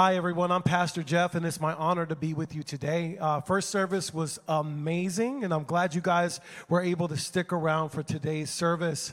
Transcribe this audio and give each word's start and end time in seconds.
Hi, 0.00 0.14
everyone. 0.14 0.52
I'm 0.52 0.62
Pastor 0.62 1.02
Jeff, 1.02 1.34
and 1.34 1.44
it's 1.44 1.60
my 1.60 1.74
honor 1.74 2.06
to 2.06 2.14
be 2.14 2.32
with 2.32 2.54
you 2.54 2.62
today. 2.62 3.18
Uh, 3.18 3.40
first 3.40 3.70
service 3.70 4.14
was 4.14 4.38
amazing, 4.46 5.42
and 5.42 5.52
I'm 5.52 5.64
glad 5.64 5.92
you 5.92 6.00
guys 6.00 6.38
were 6.68 6.80
able 6.80 7.08
to 7.08 7.16
stick 7.16 7.52
around 7.52 7.88
for 7.88 8.04
today's 8.04 8.48
service. 8.48 9.12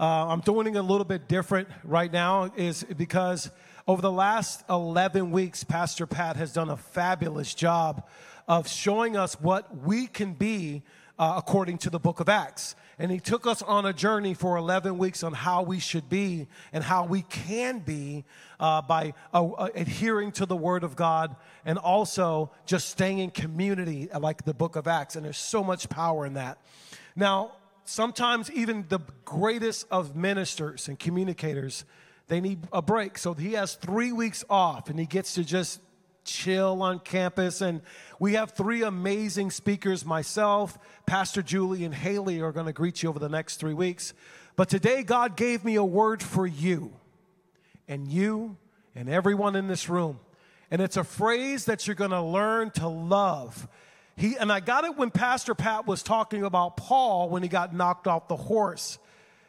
Uh, 0.00 0.26
I'm 0.26 0.40
doing 0.40 0.66
it 0.66 0.76
a 0.76 0.82
little 0.82 1.04
bit 1.04 1.28
different 1.28 1.68
right 1.84 2.12
now, 2.12 2.50
is 2.56 2.82
because 2.82 3.52
over 3.86 4.02
the 4.02 4.10
last 4.10 4.64
11 4.68 5.30
weeks, 5.30 5.62
Pastor 5.62 6.08
Pat 6.08 6.34
has 6.34 6.52
done 6.52 6.70
a 6.70 6.76
fabulous 6.76 7.54
job 7.54 8.04
of 8.48 8.66
showing 8.66 9.16
us 9.16 9.40
what 9.40 9.84
we 9.84 10.08
can 10.08 10.34
be 10.34 10.82
uh, 11.18 11.34
according 11.36 11.78
to 11.78 11.90
the 11.90 11.98
book 11.98 12.20
of 12.20 12.28
Acts. 12.28 12.76
And 12.98 13.10
he 13.10 13.20
took 13.20 13.46
us 13.46 13.60
on 13.62 13.84
a 13.84 13.92
journey 13.92 14.32
for 14.32 14.56
11 14.56 14.96
weeks 14.96 15.22
on 15.22 15.34
how 15.34 15.62
we 15.62 15.78
should 15.78 16.08
be 16.08 16.48
and 16.72 16.82
how 16.82 17.04
we 17.04 17.22
can 17.22 17.80
be 17.80 18.24
uh, 18.58 18.80
by 18.82 19.12
uh, 19.34 19.44
uh, 19.44 19.68
adhering 19.74 20.32
to 20.32 20.46
the 20.46 20.56
word 20.56 20.82
of 20.82 20.96
God 20.96 21.36
and 21.64 21.78
also 21.78 22.50
just 22.64 22.88
staying 22.88 23.18
in 23.18 23.30
community 23.30 24.08
like 24.18 24.44
the 24.44 24.54
book 24.54 24.76
of 24.76 24.86
Acts. 24.86 25.14
And 25.14 25.24
there's 25.24 25.36
so 25.36 25.62
much 25.62 25.90
power 25.90 26.24
in 26.24 26.34
that. 26.34 26.58
Now, 27.14 27.52
sometimes 27.84 28.50
even 28.50 28.86
the 28.88 29.00
greatest 29.24 29.86
of 29.90 30.16
ministers 30.16 30.88
and 30.88 30.98
communicators, 30.98 31.84
they 32.28 32.40
need 32.40 32.60
a 32.72 32.80
break. 32.80 33.18
So 33.18 33.34
he 33.34 33.52
has 33.52 33.74
three 33.74 34.12
weeks 34.12 34.42
off 34.48 34.88
and 34.88 34.98
he 34.98 35.06
gets 35.06 35.34
to 35.34 35.44
just 35.44 35.80
chill 36.26 36.82
on 36.82 36.98
campus. 36.98 37.60
And 37.60 37.80
we 38.18 38.34
have 38.34 38.52
three 38.52 38.82
amazing 38.82 39.50
speakers. 39.50 40.04
Myself, 40.04 40.78
Pastor 41.06 41.42
Julie, 41.42 41.84
and 41.84 41.94
Haley 41.94 42.40
are 42.40 42.52
going 42.52 42.66
to 42.66 42.72
greet 42.72 43.02
you 43.02 43.08
over 43.08 43.18
the 43.18 43.28
next 43.28 43.56
three 43.56 43.74
weeks. 43.74 44.12
But 44.56 44.68
today, 44.68 45.02
God 45.02 45.36
gave 45.36 45.64
me 45.64 45.76
a 45.76 45.84
word 45.84 46.22
for 46.22 46.46
you 46.46 46.92
and 47.88 48.08
you 48.08 48.56
and 48.94 49.08
everyone 49.08 49.56
in 49.56 49.68
this 49.68 49.88
room. 49.88 50.18
And 50.70 50.82
it's 50.82 50.96
a 50.96 51.04
phrase 51.04 51.66
that 51.66 51.86
you're 51.86 51.94
going 51.96 52.10
to 52.10 52.22
learn 52.22 52.70
to 52.72 52.88
love. 52.88 53.68
He, 54.16 54.36
and 54.36 54.50
I 54.50 54.60
got 54.60 54.84
it 54.84 54.96
when 54.96 55.10
Pastor 55.10 55.54
Pat 55.54 55.86
was 55.86 56.02
talking 56.02 56.42
about 56.42 56.76
Paul 56.76 57.28
when 57.28 57.42
he 57.42 57.48
got 57.48 57.74
knocked 57.74 58.06
off 58.06 58.28
the 58.28 58.36
horse. 58.36 58.98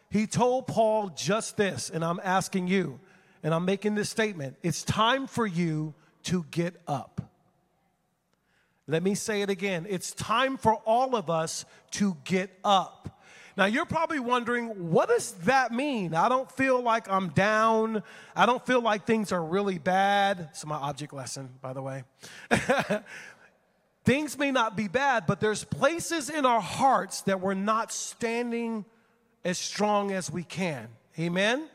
He 0.09 0.27
told 0.27 0.67
Paul 0.67 1.09
just 1.15 1.57
this, 1.57 1.89
and 1.89 2.03
I'm 2.03 2.19
asking 2.23 2.67
you, 2.67 2.99
and 3.43 3.53
I'm 3.53 3.65
making 3.65 3.95
this 3.95 4.09
statement 4.09 4.57
it's 4.63 4.83
time 4.83 5.27
for 5.27 5.45
you 5.45 5.93
to 6.27 6.45
get 6.51 6.75
up. 6.87 7.21
Let 8.85 9.01
me 9.03 9.15
say 9.15 9.41
it 9.41 9.49
again. 9.49 9.85
It's 9.89 10.11
time 10.11 10.57
for 10.57 10.75
all 10.85 11.15
of 11.15 11.29
us 11.29 11.65
to 11.91 12.17
get 12.23 12.51
up. 12.63 13.21
Now, 13.55 13.65
you're 13.65 13.85
probably 13.85 14.19
wondering, 14.19 14.91
what 14.91 15.09
does 15.09 15.31
that 15.45 15.71
mean? 15.71 16.13
I 16.13 16.29
don't 16.29 16.49
feel 16.51 16.81
like 16.81 17.09
I'm 17.09 17.29
down. 17.29 18.03
I 18.35 18.45
don't 18.45 18.63
feel 18.65 18.81
like 18.81 19.05
things 19.05 19.31
are 19.31 19.43
really 19.43 19.77
bad. 19.77 20.49
It's 20.51 20.65
my 20.65 20.75
object 20.75 21.13
lesson, 21.13 21.49
by 21.61 21.73
the 21.73 21.81
way. 21.81 22.03
things 24.05 24.37
may 24.37 24.51
not 24.51 24.77
be 24.77 24.87
bad, 24.87 25.25
but 25.27 25.39
there's 25.39 25.63
places 25.63 26.29
in 26.29 26.45
our 26.45 26.61
hearts 26.61 27.21
that 27.21 27.41
we're 27.41 27.55
not 27.55 27.91
standing 27.91 28.85
as 29.43 29.57
strong 29.57 30.11
as 30.11 30.29
we 30.29 30.43
can. 30.43 30.89
Amen? 31.17 31.67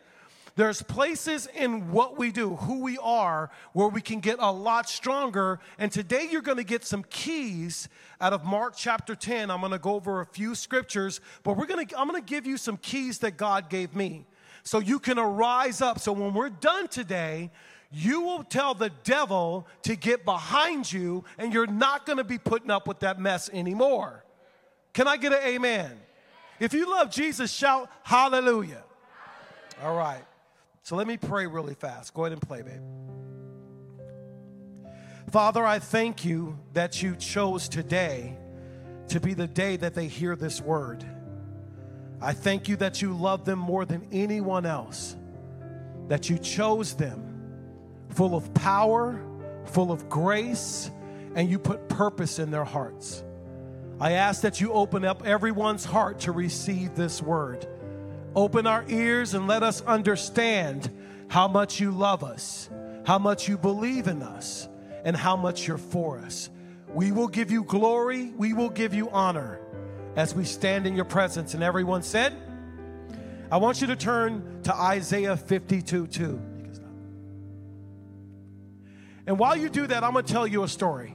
There's 0.55 0.83
places 0.83 1.49
in 1.55 1.93
what 1.93 2.19
we 2.19 2.31
do, 2.31 2.57
who 2.57 2.83
we 2.83 2.99
are, 2.99 3.51
where 3.73 3.89
we 3.89 4.03
can 4.03 4.21
get 4.21 4.37
a 4.39 4.53
lot 4.53 4.89
stronger. 4.89 5.61
And 5.79 5.91
today 5.91 6.29
you're 6.31 6.43
going 6.43 6.59
to 6.59 6.65
get 6.65 6.85
some 6.85 7.05
keys 7.05 7.89
out 8.21 8.35
of 8.35 8.45
Mark 8.45 8.75
chapter 8.77 9.15
10. 9.15 9.51
I'm 9.51 9.61
going 9.61 9.73
to 9.73 9.79
go 9.79 9.95
over 9.95 10.21
a 10.21 10.27
few 10.27 10.55
scriptures, 10.55 11.21
but 11.43 11.57
we're 11.57 11.67
going 11.67 11.87
to 11.87 11.99
I'm 11.99 12.07
going 12.07 12.23
to 12.23 12.29
give 12.29 12.47
you 12.47 12.59
some 12.59 12.77
keys 12.77 13.21
that 13.21 13.39
God 13.39 13.71
gave 13.71 13.97
me. 13.97 14.27
So 14.63 14.79
you 14.79 14.99
can 14.99 15.19
arise 15.19 15.81
up. 15.81 15.99
So 15.99 16.13
when 16.13 16.35
we're 16.35 16.51
done 16.51 16.87
today, 16.87 17.51
you 17.91 18.21
will 18.21 18.45
tell 18.45 18.75
the 18.75 18.91
devil 19.05 19.67
to 19.83 19.97
get 19.97 20.25
behind 20.25 20.93
you 20.93 21.25
and 21.39 21.53
you're 21.53 21.67
not 21.67 22.07
going 22.07 22.19
to 22.19 22.25
be 22.25 22.39
putting 22.39 22.71
up 22.71 22.87
with 22.87 23.01
that 23.01 23.19
mess 23.19 23.51
anymore. 23.53 24.25
Can 24.93 25.09
I 25.09 25.17
get 25.17 25.33
an 25.33 25.41
amen? 25.43 25.99
If 26.61 26.75
you 26.75 26.91
love 26.91 27.11
Jesus, 27.11 27.51
shout 27.51 27.91
hallelujah. 28.03 28.83
All 29.83 29.97
right. 29.97 30.23
So 30.83 30.97
let 30.97 31.07
me 31.07 31.17
pray 31.17 31.47
really 31.47 31.75
fast. 31.75 32.13
Go 32.13 32.25
ahead 32.25 32.33
and 32.33 32.43
play, 32.43 32.63
babe. 32.63 32.83
Father, 35.31 35.65
I 35.65 35.79
thank 35.79 36.25
you 36.25 36.59
that 36.73 37.03
you 37.03 37.15
chose 37.17 37.69
today 37.69 38.37
to 39.09 39.21
be 39.21 39.35
the 39.35 39.47
day 39.47 39.77
that 39.77 39.95
they 39.95 40.09
hear 40.09 40.35
this 40.35 40.61
word. 40.61 41.05
I 42.21 42.33
thank 42.33 42.69
you 42.69 42.77
that 42.77 43.01
you 43.01 43.15
love 43.15 43.45
them 43.45 43.59
more 43.59 43.85
than 43.85 44.07
anyone 44.13 44.67
else, 44.67 45.17
that 46.09 46.29
you 46.29 46.39
chose 46.39 46.95
them 46.95 47.29
full 48.11 48.35
of 48.35 48.53
power, 48.55 49.21
full 49.67 49.93
of 49.93 50.09
grace, 50.09 50.91
and 51.35 51.49
you 51.49 51.59
put 51.59 51.89
purpose 51.89 52.39
in 52.39 52.51
their 52.51 52.65
hearts. 52.65 53.25
I 54.01 54.13
ask 54.13 54.43
that 54.43 54.61
you 54.61 54.73
open 54.73 55.05
up 55.05 55.25
everyone's 55.25 55.85
heart 55.85 56.21
to 56.21 56.33
receive 56.33 56.95
this 56.95 57.23
word. 57.23 57.67
Open 58.35 58.67
our 58.67 58.85
ears 58.89 59.35
and 59.35 59.47
let 59.47 59.63
us 59.63 59.83
understand 59.83 60.91
how 61.29 61.49
much 61.49 61.81
you 61.81 61.91
love 61.91 62.25
us, 62.25 62.71
how 63.05 63.19
much 63.19 63.49
you 63.49 63.59
believe 63.59 64.07
in 64.07 64.23
us, 64.23 64.69
and 65.05 65.17
how 65.17 65.37
much 65.37 65.67
you're 65.67 65.79
for 65.79 66.19
us. 66.19 66.49
We 66.89 67.13
will 67.13 67.29
give 67.29 67.51
you 67.51 67.65
glory, 67.65 68.33
we 68.37 68.53
will 68.53 68.71
give 68.71 68.95
you 68.95 69.11
honor 69.11 69.61
as 70.17 70.35
we 70.35 70.45
stand 70.45 70.87
in 70.87 70.95
your 70.95 71.05
presence. 71.05 71.55
And 71.55 71.63
everyone 71.63 72.03
said, 72.03 72.35
I 73.51 73.59
want 73.59 73.81
you 73.81 73.87
to 73.89 73.97
turn 73.97 74.63
to 74.65 74.75
Isaiah 74.75 75.37
52 75.37 76.07
2. 76.07 76.43
And 79.27 79.39
while 79.39 79.57
you 79.57 79.69
do 79.69 79.87
that, 79.87 80.03
I'm 80.03 80.13
going 80.13 80.25
to 80.25 80.33
tell 80.33 80.47
you 80.47 80.65
a 80.65 80.69
story. 80.69 81.15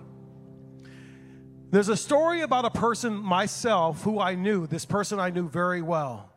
There's 1.69 1.89
a 1.89 1.97
story 1.97 2.41
about 2.41 2.63
a 2.63 2.69
person, 2.69 3.17
myself, 3.17 4.01
who 4.03 4.19
I 4.19 4.35
knew, 4.35 4.67
this 4.67 4.85
person 4.85 5.19
I 5.19 5.31
knew 5.31 5.49
very 5.49 5.81
well. 5.81 6.31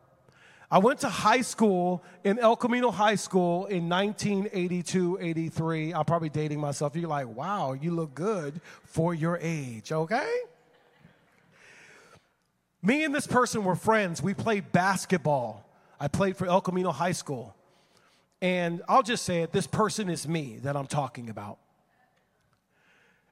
I 0.70 0.78
went 0.78 1.00
to 1.00 1.08
high 1.08 1.40
school 1.40 2.04
in 2.22 2.38
El 2.38 2.54
Camino 2.54 2.92
High 2.92 3.16
School 3.16 3.66
in 3.66 3.88
1982, 3.88 5.18
83. 5.20 5.92
I'm 5.92 6.04
probably 6.04 6.28
dating 6.28 6.60
myself. 6.60 6.94
You're 6.94 7.08
like, 7.08 7.26
wow, 7.26 7.72
you 7.72 7.90
look 7.90 8.14
good 8.14 8.60
for 8.84 9.12
your 9.12 9.36
age, 9.42 9.90
okay? 9.90 10.32
Me 12.82 13.02
and 13.02 13.12
this 13.12 13.26
person 13.26 13.64
were 13.64 13.74
friends. 13.74 14.22
We 14.22 14.32
played 14.32 14.70
basketball. 14.70 15.68
I 15.98 16.06
played 16.06 16.36
for 16.36 16.46
El 16.46 16.60
Camino 16.60 16.92
High 16.92 17.12
School. 17.12 17.54
And 18.40 18.80
I'll 18.88 19.02
just 19.02 19.24
say 19.24 19.42
it 19.42 19.52
this 19.52 19.66
person 19.66 20.08
is 20.08 20.26
me 20.28 20.60
that 20.62 20.76
I'm 20.76 20.86
talking 20.86 21.28
about. 21.28 21.58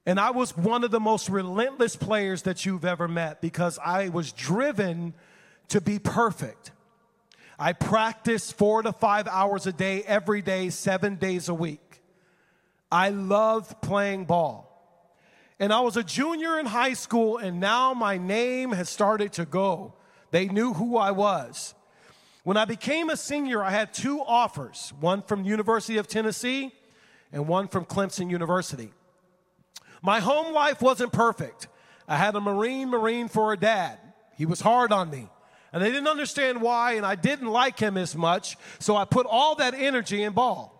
And 0.05 0.19
I 0.19 0.31
was 0.31 0.56
one 0.56 0.84
of 0.84 0.91
the 0.91 1.00
most 1.00 1.28
relentless 1.28 1.94
players 1.94 2.43
that 2.43 2.66
you've 2.66 2.84
ever 2.84 3.06
met 3.06 3.41
because 3.41 3.78
I 3.84 4.09
was 4.09 4.32
driven 4.32 5.15
to 5.69 5.81
be 5.81 5.99
perfect. 5.99 6.72
I 7.59 7.73
practice 7.73 8.53
four 8.53 8.83
to 8.83 8.93
five 8.93 9.27
hours 9.27 9.67
a 9.67 9.73
day, 9.73 10.03
every 10.05 10.43
day, 10.43 10.71
seven 10.71 11.17
days 11.17 11.49
a 11.49 11.55
week. 11.55 12.03
I 12.91 13.11
love 13.11 13.81
playing 13.81 14.27
ball. 14.27 14.65
And 15.59 15.73
I 15.73 15.81
was 15.81 15.97
a 15.97 16.05
junior 16.05 16.59
in 16.61 16.67
high 16.67 16.93
school, 16.93 17.39
and 17.39 17.59
now 17.59 17.95
my 17.95 18.17
name 18.17 18.71
has 18.71 18.89
started 18.89 19.33
to 19.35 19.45
go. 19.45 19.95
They 20.31 20.47
knew 20.47 20.73
who 20.73 20.97
I 20.97 21.11
was. 21.11 21.75
When 22.45 22.57
I 22.57 22.65
became 22.65 23.11
a 23.11 23.17
senior, 23.17 23.63
I 23.63 23.71
had 23.71 23.93
two 23.93 24.23
offers 24.23 24.93
one 25.01 25.23
from 25.23 25.43
the 25.43 25.49
University 25.49 25.99
of 25.99 26.07
Tennessee 26.07 26.73
and 27.33 27.49
one 27.49 27.67
from 27.67 27.85
Clemson 27.85 28.31
University. 28.31 28.93
My 30.01 30.21
home 30.21 30.55
life 30.55 30.81
wasn't 30.81 31.13
perfect. 31.13 31.67
I 32.07 32.17
had 32.17 32.37
a 32.37 32.41
Marine 32.41 32.89
Marine 32.89 33.29
for 33.29 33.53
a 33.53 33.57
dad. 33.57 33.99
He 34.37 34.47
was 34.47 34.61
hard 34.61 34.93
on 34.93 35.11
me. 35.11 35.29
And 35.73 35.83
they 35.83 35.91
didn't 35.91 36.09
understand 36.09 36.62
why, 36.62 36.93
and 36.93 37.05
I 37.05 37.15
didn't 37.15 37.49
like 37.49 37.79
him 37.79 37.97
as 37.97 38.17
much, 38.17 38.56
so 38.79 38.97
I 38.97 39.05
put 39.05 39.27
all 39.27 39.55
that 39.56 39.75
energy 39.75 40.23
in 40.23 40.33
ball. 40.33 40.75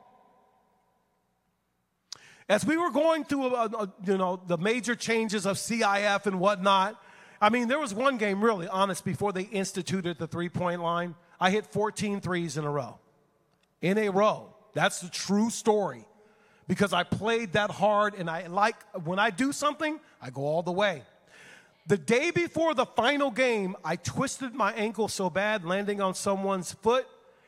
As 2.49 2.65
we 2.65 2.79
were 2.79 2.91
going 2.91 3.25
through, 3.25 3.55
a, 3.55 3.67
a, 3.67 3.93
you 4.07 4.17
know, 4.17 4.41
the 4.47 4.57
major 4.57 4.95
changes 4.95 5.45
of 5.45 5.59
CIF 5.59 6.27
and 6.27 6.41
whatnot, 6.41 6.99
I 7.41 7.51
mean, 7.51 7.69
there 7.69 7.79
was 7.79 7.93
one 7.93 8.17
game, 8.17 8.43
really 8.43 8.67
honest, 8.67 9.05
before 9.05 9.33
they 9.33 9.43
instituted 9.43 10.19
the 10.19 10.27
three-point 10.27 10.83
line. 10.83 11.15
I 11.39 11.51
hit 11.51 11.67
14 11.67 12.21
threes 12.21 12.57
in 12.57 12.65
a 12.65 12.71
row. 12.71 12.99
In 13.83 13.99
a 13.99 14.09
row. 14.09 14.55
That's 14.73 15.01
the 15.01 15.11
true 15.11 15.51
story. 15.51 16.07
Because 16.67 16.93
I 16.93 17.05
played 17.05 17.53
that 17.53 17.71
hard, 17.71 18.15
and 18.15 18.29
I 18.29 18.47
like, 18.47 18.77
when 19.05 19.19
I 19.19 19.31
do 19.31 19.53
something, 19.53 20.01
I 20.21 20.31
go 20.31 20.43
all 20.43 20.63
the 20.63 20.73
way. 20.73 21.03
The 21.89 21.97
day 21.97 22.31
before 22.31 22.75
the 22.75 22.85
final 22.85 23.31
game, 23.31 23.75
I 23.83 23.97
twisted 23.97 24.55
my 24.55 24.75
ankle 24.75 25.09
so 25.09 25.31
bad, 25.31 25.65
landing 25.65 26.03
on 26.03 26.15
someone's 26.15 26.73
foot. 26.73 27.07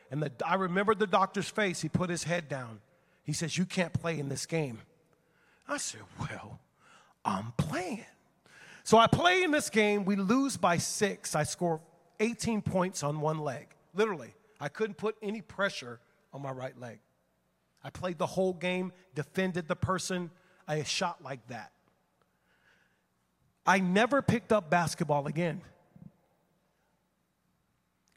And 0.09 0.23
the, 0.23 0.31
I 0.43 0.55
remembered 0.55 0.97
the 0.97 1.07
doctor's 1.07 1.47
face. 1.47 1.79
He 1.79 1.89
put 1.89 2.09
his 2.09 2.23
head 2.23 2.49
down. 2.49 2.81
He 3.23 3.33
says, 3.33 3.55
You 3.55 3.65
can't 3.65 3.93
play 3.93 4.19
in 4.19 4.29
this 4.29 4.47
game. 4.47 4.79
I 5.67 5.77
said, 5.77 6.01
Well, 6.19 6.59
I'm 7.23 7.53
playing. 7.55 8.03
So 8.83 8.97
I 8.97 9.05
play 9.05 9.43
in 9.43 9.51
this 9.51 9.69
game. 9.69 10.05
We 10.05 10.15
lose 10.15 10.57
by 10.57 10.77
six. 10.77 11.35
I 11.35 11.43
score 11.43 11.79
18 12.19 12.63
points 12.63 13.03
on 13.03 13.21
one 13.21 13.37
leg. 13.37 13.67
Literally, 13.93 14.33
I 14.59 14.69
couldn't 14.69 14.97
put 14.97 15.17
any 15.21 15.41
pressure 15.41 15.99
on 16.33 16.41
my 16.41 16.51
right 16.51 16.77
leg. 16.79 16.97
I 17.83 17.91
played 17.91 18.17
the 18.17 18.25
whole 18.25 18.53
game, 18.53 18.91
defended 19.13 19.67
the 19.67 19.75
person. 19.75 20.31
I 20.67 20.81
shot 20.81 21.23
like 21.23 21.45
that. 21.47 21.71
I 23.65 23.79
never 23.79 24.21
picked 24.21 24.51
up 24.51 24.69
basketball 24.69 25.27
again. 25.27 25.61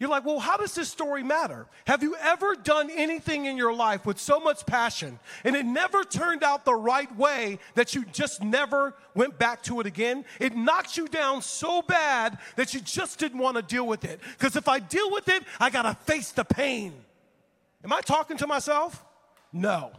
You're 0.01 0.11
like, 0.11 0.25
well, 0.25 0.41
how 0.41 0.57
does 0.57 0.75
this 0.75 0.91
story 0.91 1.23
matter? 1.23 1.67
Have 1.87 2.03
you 2.03 2.17
ever 2.21 2.57
done 2.57 2.91
anything 2.91 3.47
in 3.47 3.57
your 3.57 3.73
life 3.73 4.05
with 4.05 4.19
so 4.19 4.41
much 4.41 4.67
passion 4.67 5.21
and 5.45 5.55
it 5.55 5.65
never 5.65 6.03
turned 6.03 6.43
out 6.43 6.65
the 6.65 6.75
right 6.75 7.15
way 7.17 7.59
that 7.75 7.95
you 7.95 8.05
just 8.07 8.43
never 8.43 8.95
went 9.15 9.39
back 9.39 9.63
to 9.63 9.79
it 9.81 9.87
again? 9.87 10.25
It 10.41 10.57
knocks 10.57 10.97
you 10.97 11.07
down 11.07 11.43
so 11.43 11.81
bad 11.81 12.39
that 12.57 12.75
you 12.75 12.81
just 12.81 13.21
didn't 13.21 13.39
want 13.39 13.57
to 13.57 13.63
deal 13.63 13.87
with 13.87 14.05
it. 14.05 14.21
Because 14.37 14.57
if 14.57 14.69
I 14.69 14.81
deal 14.81 15.11
with 15.13 15.29
it, 15.29 15.45
I 15.61 15.71
got 15.71 15.83
to 15.83 15.95
face 16.05 16.33
the 16.33 16.45
pain. 16.45 16.93
Am 17.85 17.93
I 17.93 18.01
talking 18.01 18.37
to 18.39 18.47
myself? 18.47 19.05
No. 19.53 19.93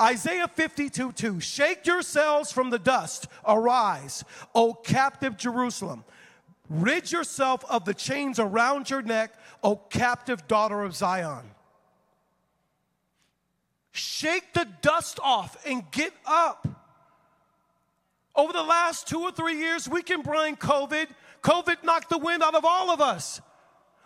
Isaiah 0.00 0.48
52 0.48 1.12
2 1.12 1.40
Shake 1.40 1.86
yourselves 1.86 2.52
from 2.52 2.70
the 2.70 2.78
dust, 2.78 3.26
arise, 3.46 4.24
O 4.54 4.74
captive 4.74 5.36
Jerusalem. 5.36 6.04
Rid 6.68 7.12
yourself 7.12 7.64
of 7.68 7.84
the 7.84 7.94
chains 7.94 8.38
around 8.38 8.88
your 8.88 9.02
neck, 9.02 9.34
O 9.62 9.76
captive 9.76 10.46
daughter 10.48 10.82
of 10.82 10.94
Zion. 10.94 11.50
Shake 13.92 14.52
the 14.54 14.66
dust 14.82 15.20
off 15.22 15.56
and 15.66 15.88
get 15.90 16.12
up. 16.26 16.66
Over 18.34 18.52
the 18.52 18.62
last 18.62 19.06
two 19.06 19.20
or 19.20 19.30
three 19.30 19.58
years, 19.58 19.88
we 19.88 20.02
can 20.02 20.22
blame 20.22 20.56
COVID. 20.56 21.06
COVID 21.42 21.84
knocked 21.84 22.10
the 22.10 22.18
wind 22.18 22.42
out 22.42 22.54
of 22.54 22.64
all 22.64 22.90
of 22.90 23.00
us. 23.00 23.40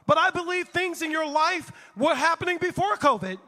But 0.06 0.19
I 0.19 0.31
believe 0.31 0.69
things 0.69 1.00
in 1.00 1.10
your 1.10 1.26
life 1.26 1.72
were 1.96 2.14
happening 2.14 2.58
before 2.58 2.96
COVID. 2.96 3.38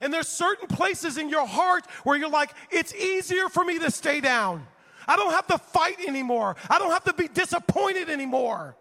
And 0.00 0.12
there's 0.12 0.28
certain 0.28 0.68
places 0.68 1.16
in 1.16 1.28
your 1.28 1.46
heart 1.46 1.86
where 2.04 2.16
you're 2.16 2.30
like, 2.30 2.52
it's 2.70 2.94
easier 2.94 3.48
for 3.48 3.64
me 3.64 3.78
to 3.78 3.90
stay 3.90 4.20
down. 4.20 4.66
I 5.08 5.16
don't 5.16 5.32
have 5.32 5.46
to 5.48 5.58
fight 5.58 6.00
anymore. 6.06 6.56
I 6.68 6.78
don't 6.78 6.90
have 6.90 7.04
to 7.04 7.12
be 7.12 7.28
disappointed 7.28 8.10
anymore. 8.10 8.76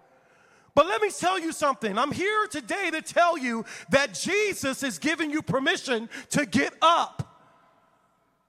But 0.73 0.87
let 0.87 1.01
me 1.01 1.09
tell 1.09 1.39
you 1.39 1.53
something. 1.53 1.97
I'm 1.97 2.11
here 2.11 2.47
today 2.47 2.91
to 2.91 3.01
tell 3.01 3.37
you 3.37 3.63
that 3.91 4.13
Jesus 4.13 4.83
is 4.83 4.99
giving 4.99 5.31
you 5.31 5.41
permission 5.41 6.09
to 6.31 6.45
get 6.45 6.73
up. 6.81 7.43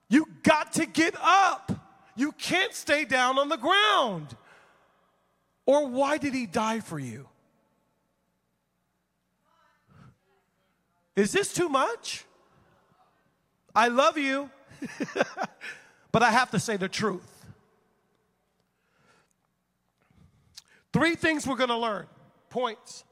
You 0.09 0.27
got 0.43 0.73
to 0.73 0.85
get 0.85 1.15
up. 1.21 1.71
You 2.15 2.33
can't 2.33 2.73
stay 2.73 3.05
down 3.05 3.39
on 3.39 3.47
the 3.47 3.57
ground. 3.57 4.35
Or 5.65 5.87
why 5.87 6.17
did 6.17 6.33
he 6.33 6.45
die 6.45 6.81
for 6.81 6.99
you? 6.99 7.27
Is 11.15 11.31
this 11.31 11.53
too 11.53 11.69
much? 11.69 12.25
I 13.77 13.89
love 13.89 14.17
you, 14.17 14.49
but 16.11 16.23
I 16.23 16.31
have 16.31 16.49
to 16.49 16.59
say 16.59 16.77
the 16.77 16.89
truth. 16.89 17.45
Three 20.91 21.13
things 21.13 21.45
we're 21.45 21.57
to 21.69 21.77
learn 21.77 22.07
points. 22.49 23.03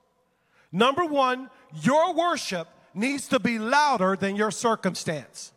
Number 0.72 1.06
one, 1.06 1.52
your 1.84 2.16
worship 2.16 2.68
needs 2.96 3.28
to 3.28 3.40
be 3.40 3.60
louder 3.60 4.16
than 4.16 4.36
your 4.36 4.50
circumstance. 4.50 5.52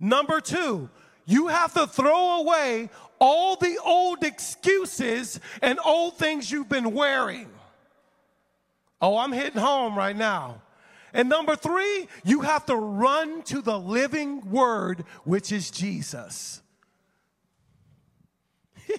Number 0.00 0.40
two, 0.40 0.90
you 1.24 1.46
have 1.46 1.72
to 1.74 1.86
throw 1.86 2.40
away 2.40 2.90
all 3.20 3.54
the 3.54 3.78
old 3.84 4.24
excuses 4.24 5.38
and 5.62 5.78
old 5.84 6.16
things 6.16 6.50
you've 6.50 6.68
been 6.68 6.92
wearing. 6.92 7.48
Oh, 9.00 9.16
I'm 9.16 9.30
hitting 9.30 9.60
home 9.60 9.96
right 9.96 10.16
now. 10.16 10.60
And 11.12 11.28
number 11.28 11.56
three, 11.56 12.08
you 12.24 12.40
have 12.40 12.66
to 12.66 12.76
run 12.76 13.42
to 13.42 13.60
the 13.60 13.78
living 13.78 14.50
word, 14.50 15.04
which 15.24 15.52
is 15.52 15.70
Jesus. 15.70 16.62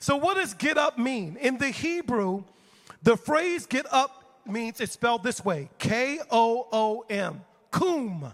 so, 0.00 0.16
what 0.16 0.36
does 0.36 0.54
get 0.54 0.76
up 0.76 0.98
mean? 0.98 1.38
In 1.40 1.58
the 1.58 1.70
Hebrew, 1.70 2.44
the 3.02 3.16
phrase 3.16 3.66
get 3.66 3.86
up 3.92 4.42
means 4.46 4.80
it's 4.80 4.92
spelled 4.92 5.22
this 5.22 5.44
way 5.44 5.70
K 5.78 6.18
O 6.30 6.68
O 6.72 7.04
M, 7.08 7.42
kum. 7.70 8.32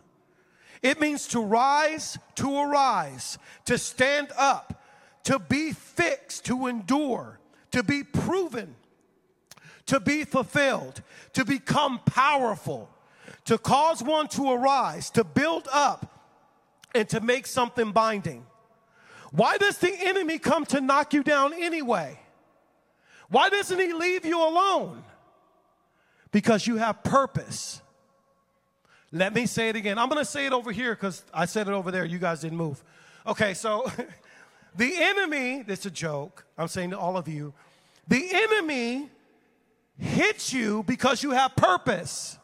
It 0.82 0.99
means 0.99 1.29
to 1.29 1.41
rise, 1.41 2.19
to 2.37 2.58
arise, 2.58 3.38
to 3.67 3.76
stand 3.76 4.29
up, 4.37 4.82
to 5.25 5.38
be 5.38 5.73
fixed, 5.73 6.47
to 6.47 6.67
endure, 6.69 7.38
to 7.70 7.82
be 7.82 8.02
proven, 8.02 8.75
to 9.87 10.00
be 10.00 10.25
fulfilled, 10.25 11.03
to 11.32 11.44
become 11.44 12.00
powerful, 12.06 12.88
to 13.44 13.59
cause 13.59 14.03
one 14.03 14.29
to 14.29 14.50
arise, 14.50 15.11
to 15.11 15.25
build 15.25 15.69
up, 15.73 16.25
and 16.94 17.09
to 17.09 17.21
make 17.21 17.47
something 17.47 17.93
binding. 17.93 18.44
Why 19.32 19.56
does 19.59 19.79
the 19.79 19.93
enemy 19.93 20.38
come 20.38 20.67
to 20.67 20.81
knock 20.81 21.15
you 21.15 21.23
down 21.23 21.55
anyway? 21.55 22.19
Why 23.29 23.49
doesn't 23.49 23.79
he 23.79 23.93
leave 23.93 24.25
you 24.25 24.38
alone? 24.43 25.05
Because 26.33 26.67
you 26.67 26.76
have 26.76 27.03
purpose. 27.03 27.81
Let 29.12 29.35
me 29.35 29.47
say 29.47 29.69
it 29.69 29.76
again. 29.76 29.99
I'm 29.99 30.09
going 30.09 30.21
to 30.21 30.31
say 30.31 30.47
it 30.47 30.53
over 30.53 30.73
here 30.73 30.94
because 30.94 31.25
I 31.33 31.47
said 31.47 31.69
it 31.69 31.73
over 31.73 31.91
there. 31.91 32.05
You 32.05 32.19
guys 32.19 32.41
didn't 32.41 32.59
move. 32.59 32.83
Okay, 33.26 33.55
so 33.55 33.91
the 34.76 34.93
enemy, 34.97 35.65
it's 35.67 35.87
a 35.87 35.91
joke. 35.91 36.44
I'm 36.59 36.69
saying 36.69 36.91
to 36.91 36.99
all 36.99 37.17
of 37.17 37.29
you, 37.29 37.55
the 38.09 38.29
enemy 38.33 39.11
hits 40.00 40.52
you 40.52 40.82
because 40.85 41.23
you 41.23 41.31
have 41.32 41.55
purpose. 41.56 42.38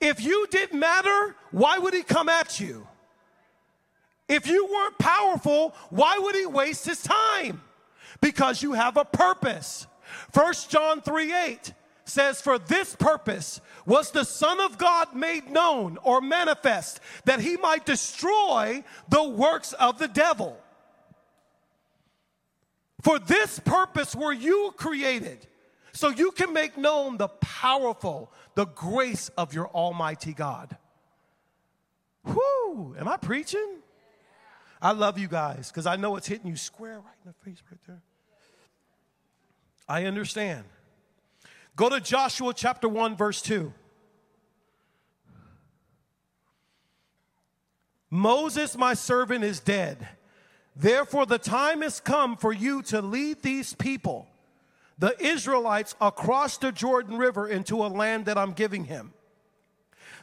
If 0.00 0.22
you 0.22 0.46
didn't 0.50 0.78
matter, 0.78 1.34
why 1.50 1.78
would 1.78 1.94
he 1.94 2.02
come 2.02 2.28
at 2.28 2.60
you? 2.60 2.86
If 4.28 4.46
you 4.46 4.66
weren't 4.66 4.98
powerful, 4.98 5.74
why 5.90 6.18
would 6.18 6.34
he 6.34 6.46
waste 6.46 6.86
his 6.86 7.02
time? 7.02 7.62
Because 8.20 8.62
you 8.62 8.72
have 8.74 8.96
a 8.96 9.04
purpose. 9.04 9.86
First 10.32 10.70
John 10.70 11.00
3 11.00 11.32
8 11.32 11.72
says, 12.04 12.40
For 12.40 12.58
this 12.58 12.94
purpose 12.94 13.60
was 13.86 14.10
the 14.10 14.24
Son 14.24 14.60
of 14.60 14.78
God 14.78 15.14
made 15.14 15.50
known 15.50 15.98
or 16.02 16.20
manifest, 16.20 17.00
that 17.24 17.40
he 17.40 17.56
might 17.56 17.86
destroy 17.86 18.84
the 19.08 19.24
works 19.24 19.72
of 19.74 19.98
the 19.98 20.08
devil. 20.08 20.58
For 23.02 23.18
this 23.18 23.58
purpose 23.60 24.14
were 24.14 24.32
you 24.32 24.74
created 24.76 25.46
so 25.98 26.10
you 26.10 26.30
can 26.30 26.52
make 26.52 26.78
known 26.78 27.16
the 27.16 27.26
powerful, 27.26 28.30
the 28.54 28.66
grace 28.66 29.30
of 29.30 29.52
your 29.52 29.66
Almighty 29.70 30.32
God. 30.32 30.76
Whoo, 32.24 32.94
am 32.96 33.08
I 33.08 33.16
preaching? 33.16 33.78
I 34.80 34.92
love 34.92 35.18
you 35.18 35.26
guys 35.26 35.72
because 35.72 35.86
I 35.86 35.96
know 35.96 36.14
it's 36.14 36.28
hitting 36.28 36.46
you 36.46 36.54
square 36.54 37.00
right 37.00 37.16
in 37.24 37.32
the 37.32 37.50
face 37.50 37.60
right 37.68 37.80
there. 37.88 38.00
I 39.88 40.04
understand. 40.04 40.66
Go 41.74 41.88
to 41.88 42.00
Joshua 42.00 42.54
chapter 42.54 42.88
1, 42.88 43.16
verse 43.16 43.42
2. 43.42 43.72
Moses, 48.08 48.78
my 48.78 48.94
servant, 48.94 49.42
is 49.42 49.58
dead. 49.58 50.06
Therefore, 50.76 51.26
the 51.26 51.38
time 51.38 51.82
has 51.82 51.98
come 51.98 52.36
for 52.36 52.52
you 52.52 52.82
to 52.82 53.02
lead 53.02 53.42
these 53.42 53.74
people 53.74 54.28
the 54.98 55.14
Israelites 55.24 55.94
across 56.00 56.58
the 56.58 56.72
Jordan 56.72 57.18
River 57.18 57.46
into 57.46 57.84
a 57.84 57.88
land 57.88 58.26
that 58.26 58.36
I'm 58.36 58.52
giving 58.52 58.84
him. 58.84 59.12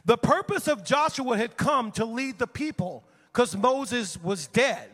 The 0.04 0.18
purpose 0.18 0.68
of 0.68 0.84
Joshua 0.84 1.36
had 1.36 1.56
come 1.56 1.90
to 1.92 2.04
lead 2.04 2.38
the 2.38 2.46
people 2.46 3.04
because 3.32 3.56
Moses 3.56 4.22
was 4.22 4.46
dead. 4.46 4.88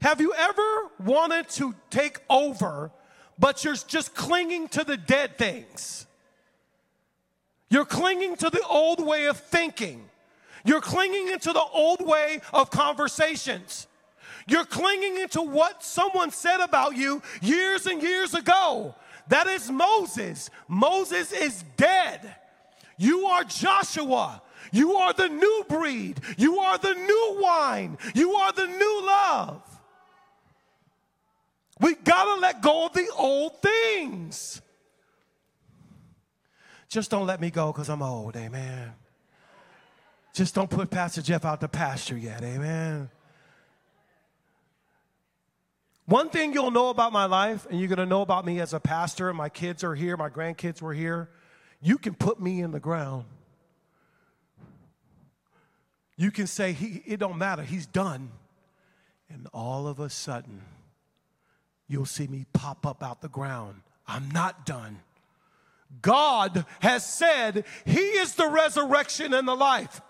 Have 0.00 0.20
you 0.20 0.32
ever 0.34 0.90
wanted 1.04 1.48
to 1.50 1.74
take 1.90 2.20
over, 2.30 2.90
but 3.38 3.64
you're 3.64 3.74
just 3.74 4.14
clinging 4.14 4.68
to 4.68 4.84
the 4.84 4.96
dead 4.96 5.36
things? 5.36 6.06
You're 7.68 7.84
clinging 7.84 8.36
to 8.36 8.50
the 8.50 8.62
old 8.68 9.04
way 9.04 9.26
of 9.26 9.38
thinking. 9.38 10.08
You're 10.64 10.80
clinging 10.80 11.28
into 11.28 11.52
the 11.52 11.64
old 11.72 12.06
way 12.06 12.40
of 12.52 12.70
conversations. 12.70 13.86
You're 14.46 14.64
clinging 14.64 15.16
into 15.16 15.42
what 15.42 15.82
someone 15.82 16.30
said 16.30 16.60
about 16.60 16.96
you 16.96 17.22
years 17.40 17.86
and 17.86 18.02
years 18.02 18.34
ago. 18.34 18.94
That 19.28 19.46
is 19.46 19.70
Moses. 19.70 20.50
Moses 20.68 21.32
is 21.32 21.64
dead. 21.76 22.34
You 22.96 23.26
are 23.26 23.44
Joshua. 23.44 24.42
You 24.72 24.94
are 24.96 25.12
the 25.12 25.28
new 25.28 25.64
breed. 25.68 26.20
You 26.36 26.58
are 26.58 26.78
the 26.78 26.94
new 26.94 27.38
wine. 27.40 27.98
You 28.14 28.32
are 28.34 28.52
the 28.52 28.66
new 28.66 29.06
love. 29.06 29.62
We 31.80 31.94
gotta 31.94 32.40
let 32.40 32.60
go 32.60 32.86
of 32.86 32.92
the 32.92 33.08
old 33.16 33.62
things. 33.62 34.60
Just 36.88 37.10
don't 37.10 37.26
let 37.26 37.40
me 37.40 37.50
go 37.50 37.72
because 37.72 37.88
I'm 37.88 38.02
old, 38.02 38.36
amen. 38.36 38.92
Just 40.34 40.54
don't 40.54 40.68
put 40.68 40.90
Pastor 40.90 41.22
Jeff 41.22 41.44
out 41.44 41.60
the 41.60 41.68
pasture 41.68 42.18
yet, 42.18 42.42
amen. 42.42 43.08
One 46.10 46.28
thing 46.28 46.52
you'll 46.52 46.72
know 46.72 46.88
about 46.88 47.12
my 47.12 47.26
life, 47.26 47.68
and 47.70 47.78
you're 47.78 47.86
going 47.86 48.00
to 48.00 48.04
know 48.04 48.20
about 48.20 48.44
me 48.44 48.58
as 48.58 48.74
a 48.74 48.80
pastor, 48.80 49.32
my 49.32 49.48
kids 49.48 49.84
are 49.84 49.94
here, 49.94 50.16
my 50.16 50.28
grandkids 50.28 50.82
were 50.82 50.92
here. 50.92 51.28
You 51.80 51.98
can 51.98 52.14
put 52.14 52.40
me 52.40 52.60
in 52.60 52.72
the 52.72 52.80
ground. 52.80 53.26
You 56.16 56.32
can 56.32 56.48
say, 56.48 56.72
he, 56.72 57.00
it 57.06 57.20
don't 57.20 57.38
matter, 57.38 57.62
he's 57.62 57.86
done. 57.86 58.32
And 59.28 59.46
all 59.54 59.86
of 59.86 60.00
a 60.00 60.10
sudden, 60.10 60.62
you'll 61.86 62.06
see 62.06 62.26
me 62.26 62.44
pop 62.52 62.84
up 62.84 63.04
out 63.04 63.22
the 63.22 63.28
ground. 63.28 63.80
I'm 64.08 64.32
not 64.32 64.66
done. 64.66 64.98
God 66.02 66.66
has 66.80 67.06
said 67.06 67.64
he 67.84 68.00
is 68.00 68.34
the 68.34 68.48
resurrection 68.48 69.32
and 69.32 69.46
the 69.46 69.54
life. 69.54 70.00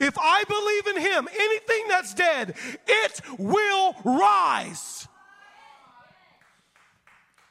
If 0.00 0.16
I 0.18 0.44
believe 0.44 0.96
in 0.96 1.02
him, 1.02 1.28
anything 1.38 1.88
that's 1.88 2.14
dead, 2.14 2.54
it 2.86 3.20
will 3.38 3.96
rise. 4.02 5.06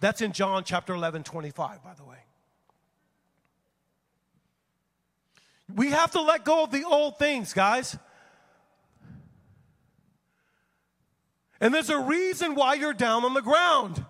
That's 0.06 0.22
in 0.22 0.34
John 0.34 0.64
chapter 0.64 0.94
11, 0.94 1.24
25, 1.24 1.84
by 1.84 1.96
the 1.96 2.04
way. 2.04 2.18
We 5.74 5.90
have 5.90 6.12
to 6.12 6.22
let 6.22 6.46
go 6.46 6.64
of 6.64 6.70
the 6.70 6.84
old 6.84 7.18
things, 7.18 7.54
guys. 7.54 7.98
And 11.60 11.74
there's 11.74 11.90
a 11.90 11.98
reason 11.98 12.54
why 12.54 12.76
you're 12.76 12.94
down 12.94 13.26
on 13.26 13.34
the 13.34 13.42
ground. 13.42 14.06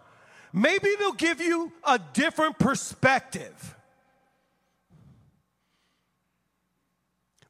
Maybe 0.52 0.90
they'll 1.00 1.14
give 1.14 1.40
you 1.40 1.72
a 1.86 1.98
different 2.12 2.60
perspective. 2.60 3.78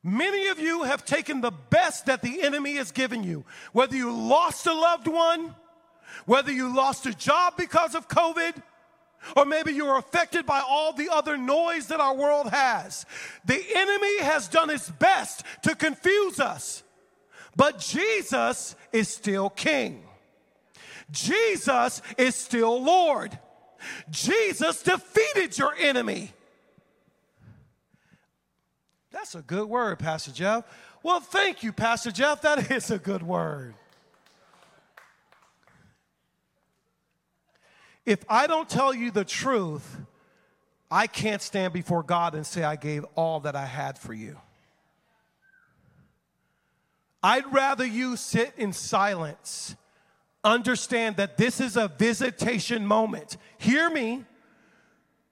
Many 0.04 0.50
of 0.50 0.60
you 0.60 0.84
have 0.84 1.04
taken 1.04 1.42
the 1.42 1.50
best 1.50 2.06
that 2.06 2.22
the 2.22 2.44
enemy 2.44 2.76
has 2.76 2.92
given 2.92 3.24
you, 3.24 3.44
whether 3.72 3.96
you 3.96 4.16
lost 4.16 4.68
a 4.68 4.74
loved 4.74 5.08
one, 5.08 5.56
whether 6.26 6.52
you 6.52 6.74
lost 6.74 7.06
a 7.06 7.14
job 7.14 7.54
because 7.58 7.96
of 7.96 8.08
COVID, 8.08 8.62
or 9.36 9.46
maybe 9.46 9.74
you're 9.74 9.98
affected 9.98 10.46
by 10.46 10.60
all 10.60 10.94
the 10.94 11.10
other 11.12 11.38
noise 11.38 11.88
that 11.88 12.00
our 12.00 12.16
world 12.16 12.50
has. 12.50 13.06
The 13.46 13.64
enemy 13.76 14.20
has 14.22 14.48
done 14.48 14.70
his 14.70 14.90
best 14.90 15.44
to 15.64 15.76
confuse 15.76 16.40
us, 16.40 16.84
but 17.56 17.80
Jesus 17.80 18.76
is 18.92 19.10
still 19.10 19.50
king. 19.50 20.04
Jesus 21.12 22.02
is 22.18 22.36
still 22.36 22.84
Lord. 22.84 23.38
Jesus 24.10 24.82
defeated 24.82 25.58
your 25.58 25.74
enemy. 25.76 26.32
That's 29.12 29.36
a 29.36 29.42
good 29.42 29.68
word, 29.68 30.00
Pastor 30.00 30.32
Jeff. 30.32 30.66
Well, 31.02 31.20
thank 31.20 31.64
you, 31.64 31.72
Pastor 31.72 32.12
Jeff. 32.12 32.42
That 32.42 32.72
is 32.72 32.92
a 32.92 32.98
good 32.98 33.24
word. 33.24 33.76
If 38.06 38.24
I 38.30 38.48
don't 38.48 38.70
tell 38.70 38.94
you 38.94 39.12
the 39.12 39.26
truth, 39.26 39.98
I 40.92 41.08
can't 41.08 41.42
stand 41.42 41.74
before 41.74 42.04
God 42.04 42.36
and 42.36 42.46
say 42.46 42.64
I 42.64 42.76
gave 42.76 43.04
all 43.16 43.40
that 43.42 43.56
I 43.56 43.66
had 43.66 43.98
for 43.98 44.14
you. 44.14 44.38
I'd 47.24 47.52
rather 47.52 47.86
you 47.86 48.18
sit 48.18 48.54
in 48.56 48.72
silence, 48.72 49.76
understand 50.44 51.18
that 51.18 51.38
this 51.38 51.60
is 51.60 51.76
a 51.76 51.88
visitation 51.88 52.86
moment. 52.86 53.38
Hear 53.58 53.90
me. 53.90 54.26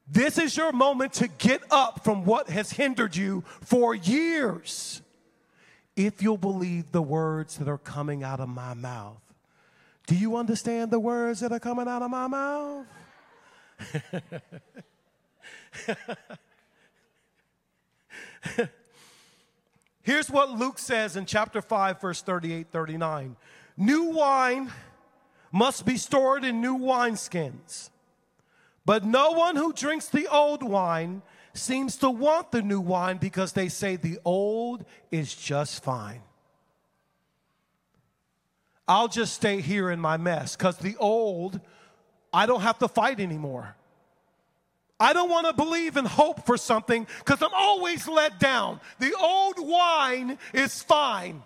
This 0.08 0.38
is 0.38 0.58
your 0.58 0.72
moment 0.72 1.14
to 1.14 1.28
get 1.28 1.62
up 1.70 2.04
from 2.04 2.26
what 2.26 2.50
has 2.50 2.72
hindered 2.72 3.16
you 3.16 3.44
for 3.62 3.94
years. 3.94 5.02
If 5.96 6.24
you'll 6.24 6.38
believe 6.38 6.92
the 6.92 7.02
words 7.02 7.58
that 7.58 7.68
are 7.68 7.78
coming 7.78 8.24
out 8.24 8.40
of 8.40 8.50
my 8.50 8.74
mouth. 8.74 9.23
Do 10.06 10.16
you 10.16 10.36
understand 10.36 10.92
the 10.92 11.00
words 11.00 11.40
that 11.40 11.52
are 11.52 11.60
coming 11.60 11.88
out 11.88 12.02
of 12.02 12.12
my 12.12 12.28
mouth? 12.28 12.86
Here's 20.02 20.30
what 20.30 20.52
Luke 20.52 20.78
says 20.80 21.16
in 21.16 21.26
chapter 21.26 21.62
5, 21.62 22.02
verse 22.02 22.22
38 22.22 22.68
39. 22.72 23.38
New 23.78 24.04
wine 24.04 24.72
must 25.52 25.86
be 25.86 25.98
stored 25.98 26.44
in 26.44 26.62
new 26.62 26.78
wineskins, 26.78 27.90
but 28.86 29.06
no 29.06 29.32
one 29.32 29.56
who 29.56 29.72
drinks 29.72 30.08
the 30.08 30.28
old 30.28 30.62
wine 30.62 31.22
seems 31.54 31.96
to 31.98 32.10
want 32.10 32.52
the 32.52 32.62
new 32.62 32.82
wine 32.82 33.18
because 33.18 33.54
they 33.54 33.70
say 33.70 33.96
the 33.96 34.20
old 34.26 34.84
is 35.12 35.34
just 35.34 35.84
fine. 35.84 36.22
I'll 38.88 39.08
just 39.08 39.34
stay 39.34 39.62
here 39.62 39.90
in 39.90 40.00
my 40.00 40.18
mess 40.18 40.56
because 40.56 40.78
the 40.78 40.96
old, 40.98 41.60
I 42.34 42.46
don't 42.46 42.62
have 42.62 42.80
to 42.80 42.88
fight 42.88 43.20
anymore. 43.20 43.76
I 45.00 45.14
don't 45.14 45.30
want 45.30 45.48
to 45.48 45.54
believe 45.54 45.98
and 45.98 46.08
hope 46.08 46.46
for 46.46 46.58
something 46.58 47.08
because 47.20 47.42
I'm 47.42 47.54
always 47.54 48.08
let 48.08 48.40
down. 48.40 48.80
The 49.00 49.14
old 49.20 49.56
wine 49.60 50.38
is 50.54 50.82
fine. 50.82 51.44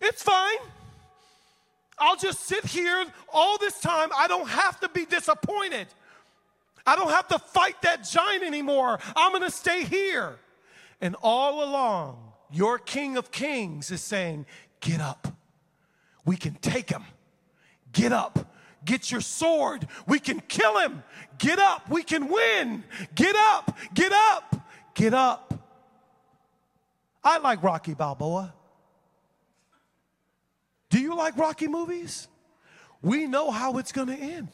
It's 0.00 0.22
fine. 0.22 0.58
I'll 1.98 2.16
just 2.16 2.40
sit 2.40 2.64
here 2.64 3.04
all 3.32 3.58
this 3.58 3.80
time. 3.80 4.10
I 4.16 4.28
don't 4.28 4.48
have 4.48 4.78
to 4.80 4.88
be 4.88 5.04
disappointed. 5.04 5.88
I 6.86 6.96
don't 6.96 7.10
have 7.10 7.28
to 7.28 7.38
fight 7.38 7.82
that 7.82 8.08
giant 8.08 8.44
anymore. 8.44 8.98
I'm 9.14 9.32
going 9.32 9.42
to 9.42 9.50
stay 9.50 9.84
here. 9.84 10.36
And 11.00 11.16
all 11.22 11.62
along, 11.62 12.32
your 12.50 12.78
King 12.78 13.16
of 13.16 13.30
Kings 13.30 13.90
is 13.90 14.00
saying, 14.00 14.46
Get 14.80 15.00
up. 15.00 15.37
We 16.28 16.36
can 16.36 16.56
take 16.56 16.90
him. 16.90 17.04
Get 17.90 18.12
up. 18.12 18.52
Get 18.84 19.10
your 19.10 19.22
sword. 19.22 19.88
We 20.06 20.18
can 20.18 20.40
kill 20.40 20.78
him. 20.78 21.02
Get 21.38 21.58
up. 21.58 21.88
We 21.88 22.02
can 22.02 22.28
win. 22.28 22.84
Get 23.14 23.34
up. 23.34 23.74
Get 23.94 24.12
up. 24.12 24.54
Get 24.92 25.14
up. 25.14 25.54
I 27.24 27.38
like 27.38 27.62
Rocky 27.62 27.94
Balboa. 27.94 28.52
Do 30.90 31.00
you 31.00 31.16
like 31.16 31.34
Rocky 31.38 31.66
movies? 31.66 32.28
We 33.00 33.26
know 33.26 33.50
how 33.50 33.78
it's 33.78 33.90
going 33.90 34.08
to 34.08 34.16
end. 34.16 34.50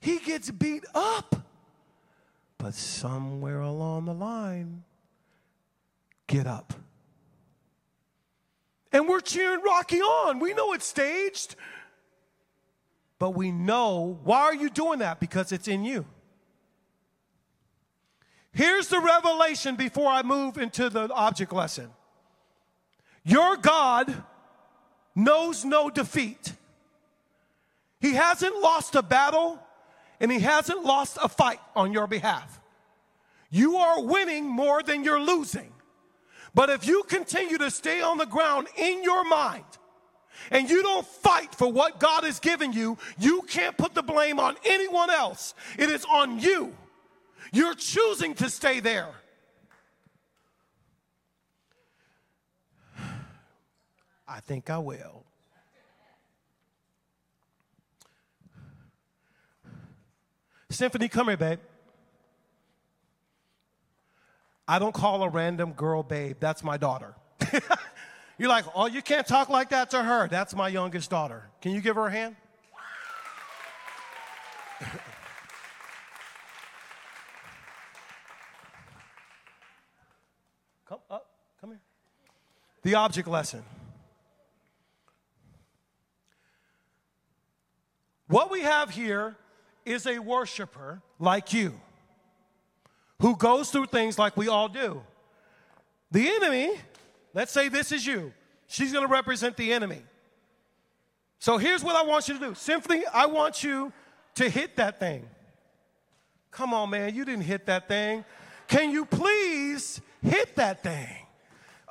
He 0.00 0.18
gets 0.18 0.50
beat 0.50 0.84
up, 0.94 1.36
but 2.56 2.72
somewhere 2.72 3.60
along 3.60 4.06
the 4.06 4.14
line, 4.14 4.84
get 6.26 6.46
up. 6.46 6.72
And 8.92 9.08
we're 9.08 9.20
cheering 9.20 9.62
Rocky 9.62 10.00
on. 10.00 10.38
We 10.38 10.54
know 10.54 10.72
it's 10.72 10.86
staged. 10.86 11.56
But 13.18 13.30
we 13.30 13.50
know 13.50 14.18
why 14.24 14.40
are 14.42 14.54
you 14.54 14.70
doing 14.70 15.00
that? 15.00 15.20
Because 15.20 15.52
it's 15.52 15.68
in 15.68 15.84
you. 15.84 16.06
Here's 18.52 18.88
the 18.88 19.00
revelation 19.00 19.76
before 19.76 20.08
I 20.08 20.22
move 20.22 20.56
into 20.56 20.88
the 20.88 21.12
object 21.12 21.52
lesson. 21.52 21.90
Your 23.24 23.56
God 23.56 24.22
knows 25.14 25.64
no 25.64 25.90
defeat. 25.90 26.54
He 28.00 28.14
hasn't 28.14 28.56
lost 28.60 28.94
a 28.94 29.02
battle 29.02 29.58
and 30.20 30.32
he 30.32 30.40
hasn't 30.40 30.84
lost 30.84 31.18
a 31.22 31.28
fight 31.28 31.60
on 31.76 31.92
your 31.92 32.06
behalf. 32.06 32.60
You 33.50 33.76
are 33.76 34.02
winning 34.02 34.46
more 34.46 34.82
than 34.82 35.04
you're 35.04 35.20
losing. 35.20 35.72
But 36.58 36.70
if 36.70 36.88
you 36.88 37.04
continue 37.04 37.56
to 37.58 37.70
stay 37.70 38.02
on 38.02 38.18
the 38.18 38.26
ground 38.26 38.66
in 38.76 39.04
your 39.04 39.22
mind 39.22 39.62
and 40.50 40.68
you 40.68 40.82
don't 40.82 41.06
fight 41.06 41.54
for 41.54 41.70
what 41.70 42.00
God 42.00 42.24
has 42.24 42.40
given 42.40 42.72
you, 42.72 42.98
you 43.16 43.42
can't 43.42 43.76
put 43.76 43.94
the 43.94 44.02
blame 44.02 44.40
on 44.40 44.56
anyone 44.64 45.08
else. 45.08 45.54
It 45.78 45.88
is 45.88 46.04
on 46.04 46.40
you. 46.40 46.74
You're 47.52 47.76
choosing 47.76 48.34
to 48.34 48.50
stay 48.50 48.80
there. 48.80 49.06
I 54.26 54.40
think 54.40 54.68
I 54.68 54.78
will. 54.78 55.22
Symphony, 60.70 61.06
come 61.08 61.28
here, 61.28 61.36
babe. 61.36 61.60
I 64.70 64.78
don't 64.78 64.92
call 64.92 65.22
a 65.22 65.30
random 65.30 65.72
girl 65.72 66.02
babe. 66.02 66.36
That's 66.40 66.62
my 66.62 66.76
daughter. 66.76 67.14
You're 68.38 68.50
like, 68.50 68.66
oh, 68.74 68.84
you 68.86 69.00
can't 69.00 69.26
talk 69.26 69.48
like 69.48 69.70
that 69.70 69.88
to 69.90 70.02
her. 70.02 70.28
That's 70.28 70.54
my 70.54 70.68
youngest 70.68 71.08
daughter. 71.08 71.48
Can 71.62 71.72
you 71.72 71.80
give 71.80 71.96
her 71.96 72.06
a 72.06 72.10
hand? 72.10 72.36
come 80.86 80.98
up, 81.10 81.30
come 81.62 81.70
here. 81.70 81.80
The 82.82 82.94
object 82.94 83.26
lesson. 83.26 83.62
What 88.26 88.50
we 88.50 88.60
have 88.60 88.90
here 88.90 89.34
is 89.86 90.06
a 90.06 90.18
worshiper 90.18 91.00
like 91.18 91.54
you 91.54 91.80
who 93.20 93.36
goes 93.36 93.70
through 93.70 93.86
things 93.86 94.18
like 94.18 94.36
we 94.36 94.48
all 94.48 94.68
do. 94.68 95.02
The 96.10 96.28
enemy, 96.28 96.72
let's 97.34 97.52
say 97.52 97.68
this 97.68 97.92
is 97.92 98.06
you, 98.06 98.32
she's 98.66 98.92
to 98.92 99.06
represent 99.06 99.56
the 99.56 99.72
enemy. 99.72 100.02
So 101.38 101.58
here's 101.58 101.84
what 101.84 101.96
I 101.96 102.02
want 102.02 102.28
you 102.28 102.34
to 102.34 102.40
do. 102.40 102.54
Simply, 102.54 103.04
I 103.12 103.26
want 103.26 103.62
you 103.62 103.92
to 104.36 104.48
hit 104.48 104.76
that 104.76 104.98
thing. 104.98 105.28
Come 106.50 106.72
on, 106.74 106.90
man, 106.90 107.14
you 107.14 107.24
didn't 107.24 107.44
hit 107.44 107.66
that 107.66 107.88
thing. 107.88 108.24
Can 108.66 108.90
you 108.90 109.04
please 109.04 110.00
hit 110.22 110.56
that 110.56 110.82
thing? 110.82 111.08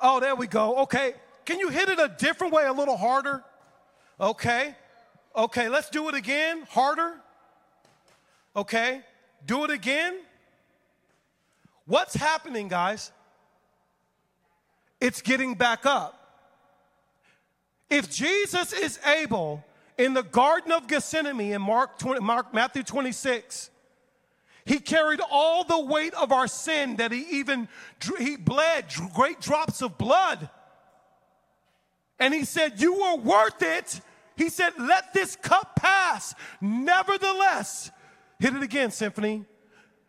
Oh, 0.00 0.20
there 0.20 0.34
we 0.34 0.46
go. 0.46 0.78
Okay. 0.82 1.14
Can 1.44 1.58
you 1.58 1.70
hit 1.70 1.88
it 1.88 1.98
a 1.98 2.08
different 2.18 2.52
way, 2.52 2.66
a 2.66 2.72
little 2.72 2.96
harder? 2.96 3.42
Okay. 4.20 4.74
Okay, 5.34 5.68
let's 5.68 5.88
do 5.90 6.08
it 6.08 6.14
again. 6.14 6.62
Harder. 6.68 7.14
Okay. 8.54 9.02
Do 9.46 9.64
it 9.64 9.70
again. 9.70 10.18
What's 11.88 12.14
happening, 12.14 12.68
guys? 12.68 13.12
It's 15.00 15.22
getting 15.22 15.54
back 15.54 15.86
up. 15.86 16.14
If 17.88 18.10
Jesus 18.10 18.74
is 18.74 19.00
able 19.06 19.64
in 19.96 20.12
the 20.12 20.22
Garden 20.22 20.70
of 20.70 20.86
Gethsemane 20.86 21.40
in 21.40 21.62
Mark, 21.62 21.98
20, 21.98 22.20
Mark 22.20 22.52
Matthew 22.52 22.82
26, 22.82 23.70
he 24.66 24.80
carried 24.80 25.22
all 25.30 25.64
the 25.64 25.80
weight 25.80 26.12
of 26.12 26.30
our 26.30 26.46
sin 26.46 26.96
that 26.96 27.10
he 27.10 27.22
even 27.30 27.68
he 28.18 28.36
bled 28.36 28.84
great 29.14 29.40
drops 29.40 29.80
of 29.80 29.96
blood. 29.96 30.50
And 32.18 32.34
he 32.34 32.44
said, 32.44 32.82
"You 32.82 33.00
were 33.00 33.16
worth 33.16 33.62
it." 33.62 34.02
He 34.36 34.50
said, 34.50 34.78
"Let 34.78 35.14
this 35.14 35.36
cup 35.36 35.74
pass. 35.76 36.34
Nevertheless, 36.60 37.90
hit 38.38 38.54
it 38.54 38.62
again, 38.62 38.90
symphony. 38.90 39.46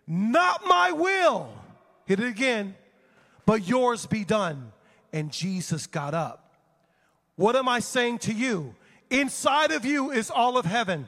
Not 0.05 0.65
my 0.65 0.91
will. 0.91 1.58
Hit 2.09 2.19
it 2.19 2.27
again, 2.27 2.75
but 3.45 3.67
yours 3.67 4.07
be 4.07 4.25
done." 4.25 4.71
And 5.13 5.31
Jesus 5.31 5.85
got 5.85 6.15
up. 6.15 6.55
What 7.35 7.55
am 7.55 7.69
I 7.69 7.79
saying 7.79 8.17
to 8.19 8.33
you? 8.33 8.75
Inside 9.11 9.71
of 9.71 9.85
you 9.85 10.09
is 10.09 10.31
all 10.31 10.57
of 10.57 10.65
heaven. 10.65 11.07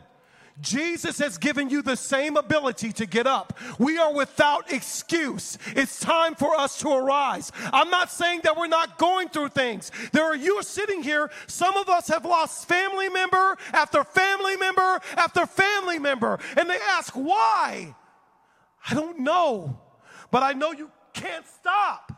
Jesus 0.59 1.17
has 1.17 1.39
given 1.39 1.71
you 1.71 1.81
the 1.81 1.95
same 1.95 2.37
ability 2.37 2.91
to 2.93 3.07
get 3.07 3.25
up. 3.25 3.57
We 3.79 3.97
are 3.97 4.13
without 4.13 4.71
excuse. 4.71 5.57
It's 5.75 5.99
time 5.99 6.35
for 6.35 6.55
us 6.55 6.77
to 6.81 6.89
arise. 6.89 7.51
I'm 7.73 7.89
not 7.89 8.11
saying 8.11 8.41
that 8.43 8.55
we're 8.55 8.67
not 8.67 8.99
going 8.99 9.29
through 9.29 9.49
things. 9.49 9.91
There 10.11 10.25
are 10.25 10.35
you 10.35 10.61
sitting 10.61 11.01
here, 11.01 11.31
some 11.47 11.75
of 11.77 11.89
us 11.89 12.09
have 12.09 12.25
lost 12.25 12.67
family 12.67 13.09
member 13.09 13.57
after 13.73 14.03
family 14.03 14.55
member 14.55 15.01
after 15.17 15.47
family 15.47 15.97
member, 15.97 16.37
and 16.55 16.69
they 16.69 16.79
ask 16.79 17.13
why. 17.13 17.95
I 18.87 18.93
don't 18.93 19.19
know, 19.19 19.79
but 20.31 20.43
I 20.43 20.53
know 20.53 20.71
you 20.71 20.89
can't 21.13 21.45
stop. 21.47 22.11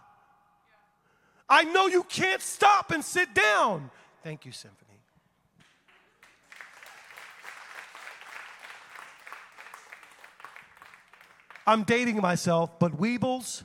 I 1.49 1.63
know 1.63 1.87
you 1.87 2.03
can't 2.03 2.41
stop 2.41 2.91
and 2.91 3.03
sit 3.03 3.33
down. 3.33 3.91
Thank 4.23 4.45
you, 4.45 4.51
Symphony. 4.51 4.79
I'm 11.65 11.83
dating 11.83 12.17
myself, 12.21 12.77
but 12.77 12.99
Weebles, 12.99 13.63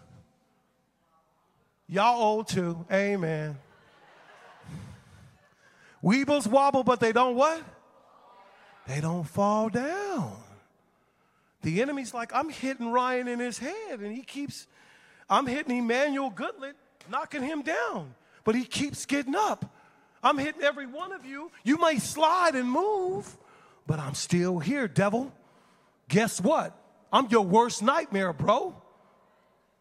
y'all 1.88 2.22
old 2.22 2.48
too. 2.48 2.84
Amen. 2.92 3.58
Weebles 6.02 6.46
wobble, 6.46 6.84
but 6.84 7.00
they 7.00 7.12
don't 7.12 7.34
what? 7.34 7.62
They 8.86 9.00
don't 9.00 9.24
fall 9.24 9.68
down. 9.68 10.36
The 11.62 11.82
enemy's 11.82 12.14
like, 12.14 12.32
I'm 12.34 12.48
hitting 12.50 12.92
Ryan 12.92 13.28
in 13.28 13.40
his 13.40 13.58
head, 13.58 14.00
and 14.00 14.14
he 14.14 14.22
keeps, 14.22 14.66
I'm 15.28 15.46
hitting 15.46 15.76
Emmanuel 15.76 16.30
Goodlet, 16.30 16.74
knocking 17.10 17.42
him 17.42 17.62
down, 17.62 18.14
but 18.44 18.54
he 18.54 18.64
keeps 18.64 19.06
getting 19.06 19.34
up. 19.34 19.74
I'm 20.22 20.38
hitting 20.38 20.62
every 20.62 20.86
one 20.86 21.12
of 21.12 21.24
you. 21.24 21.50
You 21.64 21.78
may 21.78 21.98
slide 21.98 22.54
and 22.54 22.70
move, 22.70 23.36
but 23.86 23.98
I'm 23.98 24.14
still 24.14 24.58
here, 24.58 24.88
devil. 24.88 25.32
Guess 26.08 26.40
what? 26.40 26.76
I'm 27.12 27.26
your 27.30 27.44
worst 27.44 27.82
nightmare, 27.82 28.32
bro. 28.32 28.74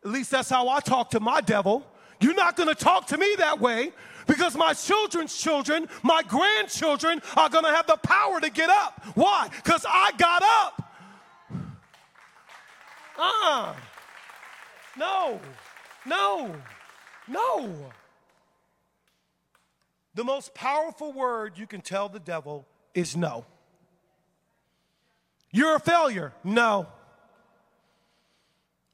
At 0.03 0.11
least 0.11 0.31
that's 0.31 0.49
how 0.49 0.69
I 0.69 0.79
talk 0.79 1.11
to 1.11 1.19
my 1.19 1.41
devil. 1.41 1.85
You're 2.19 2.33
not 2.33 2.55
gonna 2.55 2.75
talk 2.75 3.07
to 3.07 3.17
me 3.17 3.35
that 3.37 3.59
way 3.59 3.91
because 4.25 4.55
my 4.55 4.73
children's 4.73 5.35
children, 5.35 5.87
my 6.03 6.21
grandchildren 6.23 7.21
are 7.35 7.49
gonna 7.49 7.73
have 7.73 7.87
the 7.87 7.97
power 7.97 8.39
to 8.39 8.49
get 8.49 8.69
up. 8.69 9.03
Why? 9.15 9.49
Because 9.63 9.85
I 9.87 10.11
got 10.17 10.43
up. 10.43 10.86
Uh 13.17 13.31
uh 13.43 13.73
No, 14.97 15.39
no, 16.05 16.55
no. 17.27 17.91
The 20.13 20.23
most 20.23 20.53
powerful 20.53 21.13
word 21.13 21.57
you 21.57 21.67
can 21.67 21.81
tell 21.81 22.09
the 22.09 22.19
devil 22.19 22.65
is 22.93 23.15
no. 23.15 23.45
You're 25.51 25.75
a 25.75 25.79
failure. 25.79 26.33
No. 26.43 26.87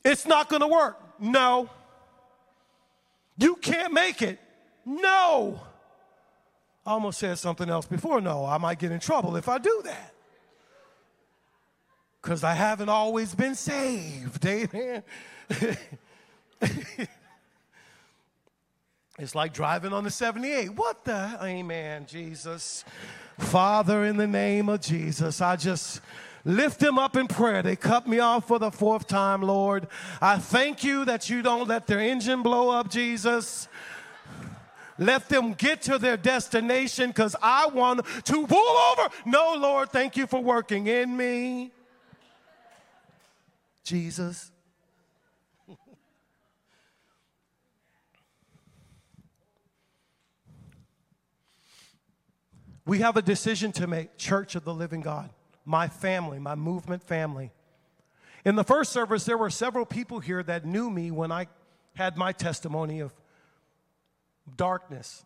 It's 0.04 0.26
not 0.26 0.50
going 0.50 0.62
to 0.62 0.68
work. 0.68 1.00
No. 1.20 1.70
You 3.38 3.56
can't 3.56 3.94
make 3.94 4.22
it. 4.22 4.40
No. 4.86 5.62
I 6.86 6.92
almost 6.92 7.20
said 7.20 7.38
something 7.40 7.70
else 7.70 7.86
before. 7.86 8.20
No, 8.20 8.46
I 8.46 8.58
might 8.58 8.80
get 8.80 8.92
in 8.92 9.00
trouble 9.00 9.36
if 9.38 9.48
I 9.48 9.58
do 9.58 9.82
that. 9.86 10.13
Because 12.24 12.44
I 12.46 12.54
haven't 12.54 12.88
always 12.88 13.36
been 13.36 13.54
saved. 13.54 14.46
Amen. 14.46 15.04
it's 19.20 19.36
like 19.36 19.54
driving 19.54 19.92
on 19.92 20.06
the 20.06 20.10
78. 20.10 20.70
What 20.70 21.04
the? 21.04 21.38
Amen, 21.42 22.06
Jesus. 22.08 22.86
Father, 23.38 24.06
in 24.06 24.16
the 24.16 24.26
name 24.26 24.70
of 24.70 24.80
Jesus, 24.80 25.42
I 25.42 25.58
just 25.58 26.00
lift 26.46 26.80
them 26.80 26.98
up 26.98 27.18
in 27.18 27.28
prayer. 27.28 27.62
They 27.62 27.76
cut 27.76 28.08
me 28.08 28.20
off 28.20 28.48
for 28.48 28.58
the 28.58 28.72
fourth 28.72 29.06
time, 29.06 29.42
Lord. 29.42 29.88
I 30.22 30.38
thank 30.38 30.82
you 30.82 31.04
that 31.04 31.30
you 31.30 31.42
don't 31.42 31.68
let 31.68 31.88
their 31.88 32.00
engine 32.00 32.42
blow 32.42 32.70
up, 32.70 32.90
Jesus. 32.90 33.68
Let 34.98 35.28
them 35.28 35.56
get 35.56 35.82
to 35.84 35.98
their 35.98 36.16
destination 36.16 37.10
because 37.10 37.36
I 37.42 37.68
want 37.68 38.06
to 38.24 38.48
pull 38.48 38.78
over. 38.78 39.10
No, 39.26 39.56
Lord, 39.58 39.90
thank 39.90 40.16
you 40.16 40.26
for 40.26 40.42
working 40.42 40.88
in 40.88 41.18
me. 41.18 41.74
Jesus. 43.84 44.52
we 52.86 53.00
have 53.00 53.18
a 53.18 53.22
decision 53.22 53.72
to 53.74 53.88
make, 53.88 54.18
Church 54.18 54.56
of 54.56 54.64
the 54.64 54.74
Living 54.74 55.02
God 55.02 55.30
my 55.66 55.88
family, 55.88 56.40
my 56.40 56.56
movement 56.56 57.04
family. 57.04 57.52
In 58.46 58.56
the 58.56 58.64
first 58.64 58.92
service, 58.92 59.24
there 59.24 59.38
were 59.38 59.50
several 59.50 59.86
people 59.86 60.20
here 60.20 60.44
that 60.44 60.66
knew 60.66 60.90
me 60.90 61.12
when 61.12 61.32
I 61.32 61.48
had 61.96 62.18
my 62.18 62.32
testimony 62.32 63.00
of 63.00 63.14
darkness. 64.58 65.24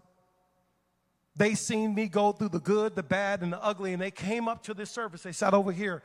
They 1.35 1.55
seen 1.55 1.95
me 1.95 2.07
go 2.07 2.31
through 2.31 2.49
the 2.49 2.59
good, 2.59 2.95
the 2.95 3.03
bad, 3.03 3.41
and 3.41 3.53
the 3.53 3.63
ugly, 3.63 3.93
and 3.93 4.01
they 4.01 4.11
came 4.11 4.47
up 4.47 4.63
to 4.63 4.73
this 4.73 4.91
service. 4.91 5.23
They 5.23 5.31
sat 5.31 5.53
over 5.53 5.71
here. 5.71 6.03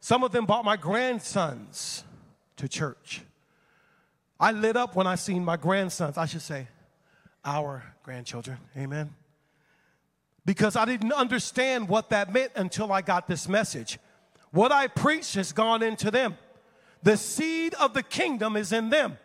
Some 0.00 0.24
of 0.24 0.32
them 0.32 0.46
brought 0.46 0.64
my 0.64 0.76
grandsons 0.76 2.04
to 2.56 2.68
church. 2.68 3.22
I 4.38 4.52
lit 4.52 4.76
up 4.76 4.96
when 4.96 5.06
I 5.06 5.14
seen 5.14 5.44
my 5.44 5.56
grandsons. 5.56 6.16
I 6.16 6.26
should 6.26 6.42
say, 6.42 6.66
our 7.44 7.84
grandchildren. 8.02 8.58
Amen 8.76 9.14
because 10.44 10.76
I 10.76 10.84
didn't 10.84 11.12
understand 11.12 11.88
what 11.88 12.10
that 12.10 12.32
meant 12.32 12.52
until 12.56 12.92
I 12.92 13.02
got 13.02 13.28
this 13.28 13.48
message. 13.48 13.98
What 14.50 14.72
I 14.72 14.88
preach 14.88 15.34
has 15.34 15.52
gone 15.52 15.82
into 15.82 16.10
them. 16.10 16.36
The 17.02 17.16
seed 17.16 17.74
of 17.74 17.94
the 17.94 18.02
kingdom 18.02 18.56
is 18.56 18.72
in 18.72 18.90
them. 18.90 19.18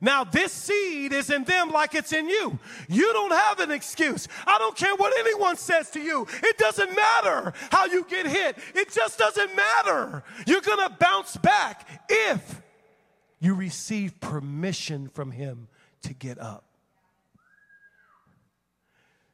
Now, 0.00 0.24
this 0.24 0.52
seed 0.52 1.12
is 1.12 1.30
in 1.30 1.44
them 1.44 1.70
like 1.70 1.94
it's 1.94 2.12
in 2.12 2.28
you. 2.28 2.58
You 2.88 3.12
don't 3.12 3.32
have 3.32 3.60
an 3.60 3.70
excuse. 3.70 4.28
I 4.46 4.58
don't 4.58 4.76
care 4.76 4.94
what 4.96 5.14
anyone 5.18 5.56
says 5.56 5.90
to 5.90 6.00
you. 6.00 6.26
It 6.42 6.58
doesn't 6.58 6.94
matter 6.94 7.54
how 7.70 7.86
you 7.86 8.04
get 8.04 8.26
hit. 8.26 8.58
It 8.74 8.90
just 8.90 9.18
doesn't 9.18 9.56
matter. 9.56 10.22
You're 10.46 10.60
going 10.60 10.86
to 10.88 10.94
bounce 10.98 11.36
back 11.38 11.88
if 12.08 12.60
you 13.40 13.54
receive 13.54 14.20
permission 14.20 15.08
from 15.08 15.30
Him 15.30 15.68
to 16.02 16.12
get 16.12 16.38
up. 16.38 16.64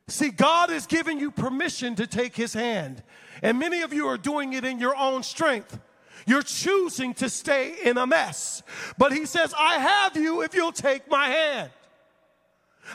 See, 0.08 0.30
God 0.30 0.70
is 0.70 0.86
giving 0.86 1.18
you 1.18 1.30
permission 1.30 1.94
to 1.96 2.06
take 2.06 2.36
His 2.36 2.52
hand. 2.52 3.02
And 3.42 3.58
many 3.58 3.82
of 3.82 3.92
you 3.92 4.06
are 4.08 4.18
doing 4.18 4.52
it 4.52 4.64
in 4.64 4.78
your 4.78 4.96
own 4.96 5.22
strength. 5.22 5.78
You're 6.26 6.42
choosing 6.42 7.14
to 7.14 7.28
stay 7.28 7.74
in 7.84 7.98
a 7.98 8.06
mess. 8.06 8.62
But 8.98 9.12
He 9.12 9.26
says, 9.26 9.54
I 9.56 9.74
have 9.78 10.16
you 10.16 10.42
if 10.42 10.54
you'll 10.54 10.72
take 10.72 11.10
my 11.10 11.26
hand. 11.26 11.70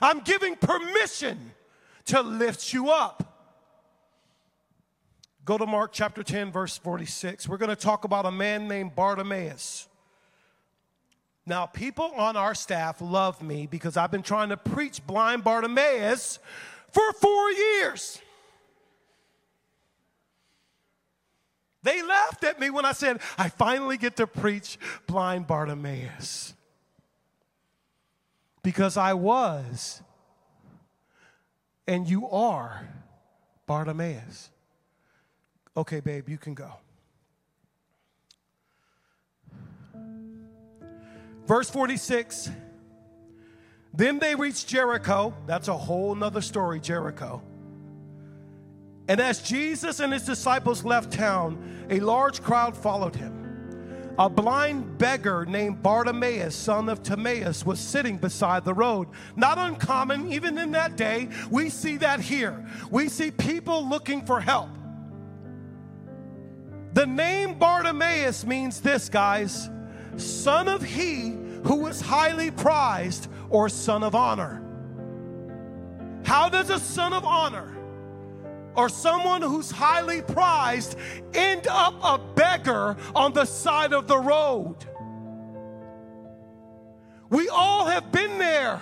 I'm 0.02 0.20
giving 0.22 0.56
permission 0.56 1.52
to 2.06 2.22
lift 2.22 2.74
you 2.74 2.90
up. 2.90 3.36
Go 5.46 5.58
to 5.58 5.66
Mark 5.66 5.92
chapter 5.94 6.24
10, 6.24 6.52
verse 6.52 6.78
46. 6.78 7.48
We're 7.48 7.58
going 7.58 7.70
to 7.70 7.76
talk 7.76 8.04
about 8.04 8.26
a 8.26 8.32
man 8.32 8.68
named 8.68 8.96
Bartimaeus. 8.96 9.88
Now, 11.46 11.68
people 11.68 12.12
on 12.18 12.36
our 12.36 12.56
staff 12.56 13.00
love 13.00 13.44
me 13.44 13.68
because 13.68 13.98
I've 13.98 14.10
been 14.10 14.24
trying 14.24 14.50
to 14.50 14.58
preach 14.58 15.06
blind 15.06 15.44
Bartimaeus 15.44 16.40
for 16.92 17.14
four 17.14 17.52
years. 17.52 18.20
They 21.86 22.02
laughed 22.02 22.44
at 22.44 22.60
me 22.60 22.72
when 22.72 22.84
I 22.84 22.94
said, 22.94 23.22
I 23.38 23.48
finally 23.48 23.98
get 23.98 24.16
to 24.16 24.26
preach 24.26 24.80
blind 25.06 25.46
Bartimaeus. 25.46 26.56
Because 28.64 28.98
I 28.98 29.14
was, 29.14 30.02
and 31.88 32.10
you 32.10 32.28
are 32.28 32.90
Bartimaeus. 33.68 34.50
Okay, 35.78 36.00
babe, 36.00 36.28
you 36.28 36.40
can 36.40 36.56
go. 36.56 36.72
Verse 41.46 41.70
46 41.70 42.50
Then 43.94 44.18
they 44.18 44.34
reached 44.34 44.68
Jericho. 44.68 45.36
That's 45.46 45.68
a 45.68 45.78
whole 45.78 46.16
nother 46.16 46.42
story, 46.42 46.80
Jericho. 46.80 47.44
And 49.08 49.20
as 49.20 49.42
Jesus 49.42 50.00
and 50.00 50.12
his 50.12 50.24
disciples 50.24 50.84
left 50.84 51.12
town, 51.12 51.88
a 51.90 52.00
large 52.00 52.42
crowd 52.42 52.76
followed 52.76 53.16
him. 53.16 53.34
A 54.18 54.30
blind 54.30 54.98
beggar 54.98 55.46
named 55.46 55.84
Bartimaeus, 55.84 56.56
son 56.56 56.88
of 56.88 57.04
Timaeus, 57.04 57.66
was 57.66 57.80
sitting 57.80 58.18
beside 58.18 58.64
the 58.64 58.74
road. 58.74 59.10
Not 59.36 59.58
uncommon, 59.58 60.32
even 60.32 60.58
in 60.58 60.72
that 60.72 60.96
day. 60.96 61.30
We 61.52 61.70
see 61.70 61.98
that 61.98 62.22
here. 62.22 62.66
We 62.90 63.10
see 63.10 63.32
people 63.32 63.88
looking 63.88 64.26
for 64.26 64.40
help. 64.40 64.70
The 66.94 67.06
name 67.06 67.60
Bartimaeus 67.60 68.46
means 68.46 68.80
this, 68.80 69.10
guys 69.10 69.70
son 70.18 70.68
of 70.68 70.82
he 70.82 71.36
who 71.66 71.88
is 71.88 72.00
highly 72.00 72.52
prized, 72.52 73.28
or 73.50 73.70
son 73.70 74.04
of 74.04 74.14
honor. 74.14 74.62
How 76.24 76.48
does 76.48 76.70
a 76.70 76.80
son 76.80 77.12
of 77.12 77.26
honor? 77.26 77.75
Or 78.76 78.90
someone 78.90 79.42
who's 79.42 79.72
highly 79.72 80.22
prized 80.22 80.98
end 81.34 81.68
up 81.68 81.96
a 82.04 82.18
beggar 82.36 82.98
on 83.14 83.34
the 83.34 83.46
side 83.46 83.94
of 83.94 84.08
the 84.08 84.18
road. 84.18 84.76
We 87.30 87.50
all 87.50 87.86
have 87.86 88.12
been 88.12 88.38
there. 88.38 88.80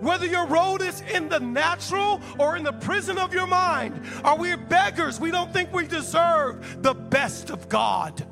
Whether 0.00 0.26
your 0.26 0.46
road 0.46 0.82
is 0.82 1.00
in 1.00 1.28
the 1.28 1.40
natural 1.40 2.20
or 2.38 2.56
in 2.56 2.62
the 2.62 2.72
prison 2.72 3.18
of 3.18 3.32
your 3.32 3.46
mind, 3.46 4.02
are 4.22 4.36
we 4.36 4.54
beggars? 4.54 5.18
We 5.18 5.30
don't 5.30 5.52
think 5.52 5.72
we 5.72 5.86
deserve 5.86 6.82
the 6.82 6.94
best 6.94 7.50
of 7.50 7.68
God. 7.68 8.26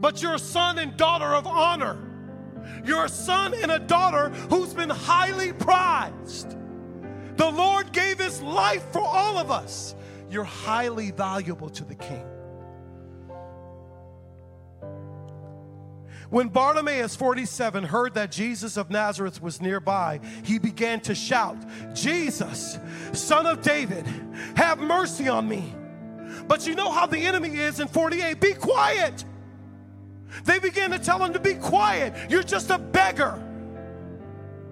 But 0.00 0.22
you're 0.22 0.34
a 0.34 0.38
son 0.38 0.78
and 0.78 0.96
daughter 0.96 1.34
of 1.34 1.46
honor. 1.46 1.98
You're 2.84 3.06
a 3.06 3.08
son 3.08 3.54
and 3.54 3.70
a 3.70 3.78
daughter 3.78 4.30
who's 4.48 4.74
been 4.74 4.90
highly 4.90 5.52
prized. 5.52 6.56
The 7.40 7.50
Lord 7.50 7.92
gave 7.92 8.18
his 8.18 8.42
life 8.42 8.84
for 8.92 9.00
all 9.00 9.38
of 9.38 9.50
us. 9.50 9.94
You're 10.28 10.44
highly 10.44 11.10
valuable 11.10 11.70
to 11.70 11.84
the 11.84 11.94
king. 11.94 12.26
When 16.28 16.48
Bartimaeus, 16.48 17.16
47, 17.16 17.84
heard 17.84 18.12
that 18.12 18.30
Jesus 18.30 18.76
of 18.76 18.90
Nazareth 18.90 19.40
was 19.40 19.58
nearby, 19.58 20.20
he 20.44 20.58
began 20.58 21.00
to 21.00 21.14
shout, 21.14 21.56
Jesus, 21.94 22.78
son 23.14 23.46
of 23.46 23.62
David, 23.62 24.06
have 24.54 24.78
mercy 24.78 25.26
on 25.26 25.48
me. 25.48 25.74
But 26.46 26.66
you 26.66 26.74
know 26.74 26.90
how 26.90 27.06
the 27.06 27.20
enemy 27.20 27.56
is 27.56 27.80
in 27.80 27.88
48 27.88 28.38
be 28.38 28.52
quiet. 28.52 29.24
They 30.44 30.58
began 30.58 30.90
to 30.90 30.98
tell 30.98 31.24
him 31.24 31.32
to 31.32 31.40
be 31.40 31.54
quiet. 31.54 32.30
You're 32.30 32.42
just 32.42 32.68
a 32.68 32.76
beggar. 32.76 33.42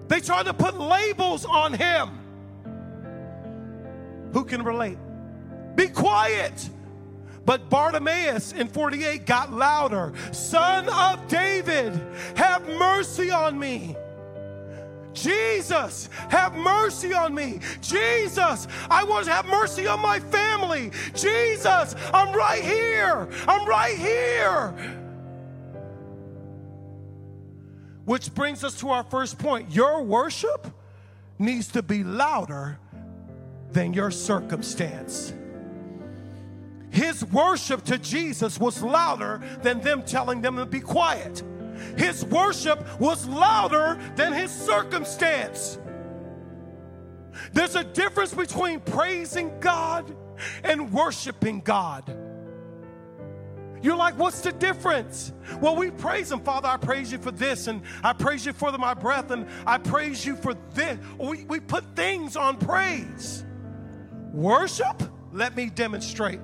They 0.07 0.19
tried 0.19 0.45
to 0.45 0.53
put 0.53 0.79
labels 0.79 1.45
on 1.45 1.73
him. 1.73 2.18
Who 4.33 4.43
can 4.45 4.63
relate? 4.63 4.97
Be 5.75 5.87
quiet. 5.87 6.69
But 7.45 7.69
Bartimaeus 7.69 8.53
in 8.53 8.67
48 8.67 9.25
got 9.25 9.51
louder 9.51 10.13
Son 10.31 10.87
of 10.89 11.27
David, 11.27 11.99
have 12.35 12.67
mercy 12.67 13.31
on 13.31 13.57
me. 13.57 13.95
Jesus, 15.13 16.09
have 16.29 16.53
mercy 16.53 17.13
on 17.13 17.33
me. 17.33 17.59
Jesus, 17.81 18.67
I 18.89 19.03
want 19.03 19.25
to 19.25 19.31
have 19.31 19.45
mercy 19.47 19.87
on 19.87 19.99
my 19.99 20.19
family. 20.19 20.91
Jesus, 21.13 21.95
I'm 22.13 22.35
right 22.35 22.63
here. 22.63 23.27
I'm 23.47 23.67
right 23.67 23.97
here. 23.97 24.73
Which 28.05 28.33
brings 28.33 28.63
us 28.63 28.79
to 28.81 28.89
our 28.89 29.03
first 29.03 29.37
point. 29.39 29.73
Your 29.73 30.03
worship 30.03 30.67
needs 31.37 31.67
to 31.69 31.81
be 31.81 32.03
louder 32.03 32.79
than 33.71 33.93
your 33.93 34.11
circumstance. 34.11 35.33
His 36.89 37.23
worship 37.25 37.83
to 37.85 37.97
Jesus 37.97 38.59
was 38.59 38.81
louder 38.81 39.41
than 39.61 39.79
them 39.81 40.03
telling 40.03 40.41
them 40.41 40.57
to 40.57 40.65
be 40.65 40.79
quiet. 40.79 41.43
His 41.97 42.25
worship 42.25 42.99
was 42.99 43.27
louder 43.27 43.99
than 44.15 44.33
his 44.33 44.51
circumstance. 44.51 45.77
There's 47.53 47.75
a 47.75 47.83
difference 47.83 48.33
between 48.33 48.79
praising 48.79 49.59
God 49.59 50.15
and 50.63 50.91
worshiping 50.91 51.61
God. 51.61 52.15
You're 53.81 53.95
like, 53.95 54.17
what's 54.17 54.41
the 54.41 54.51
difference? 54.51 55.31
Well, 55.61 55.75
we 55.75 55.89
praise 55.89 56.31
Him. 56.31 56.41
Father, 56.41 56.67
I 56.67 56.75
praise 56.75 57.11
you 57.11 57.17
for 57.17 57.31
this, 57.31 57.67
and 57.67 57.81
I 58.03 58.11
praise 58.11 58.45
you 58.45 58.51
for 58.51 58.77
my 58.77 58.93
breath, 58.93 59.31
and 59.31 59.47
I 59.65 59.77
praise 59.77 60.25
you 60.25 60.35
for 60.35 60.53
this. 60.73 60.97
We, 61.17 61.45
we 61.45 61.61
put 61.61 61.95
things 61.95 62.35
on 62.35 62.57
praise. 62.57 63.45
Worship, 64.33 65.01
let 65.31 65.55
me 65.55 65.69
demonstrate. 65.69 66.39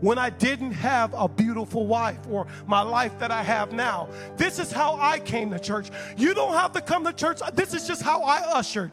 When 0.00 0.18
I 0.18 0.30
didn't 0.30 0.72
have 0.72 1.14
a 1.14 1.26
beautiful 1.26 1.86
wife 1.86 2.18
or 2.28 2.46
my 2.66 2.82
life 2.82 3.18
that 3.18 3.30
I 3.30 3.42
have 3.42 3.72
now, 3.72 4.08
this 4.36 4.58
is 4.58 4.70
how 4.70 4.96
I 5.00 5.18
came 5.20 5.50
to 5.50 5.58
church. 5.58 5.88
You 6.18 6.34
don't 6.34 6.52
have 6.52 6.72
to 6.72 6.82
come 6.82 7.04
to 7.04 7.12
church. 7.12 7.40
This 7.54 7.72
is 7.72 7.86
just 7.86 8.02
how 8.02 8.22
I 8.22 8.40
ushered 8.52 8.92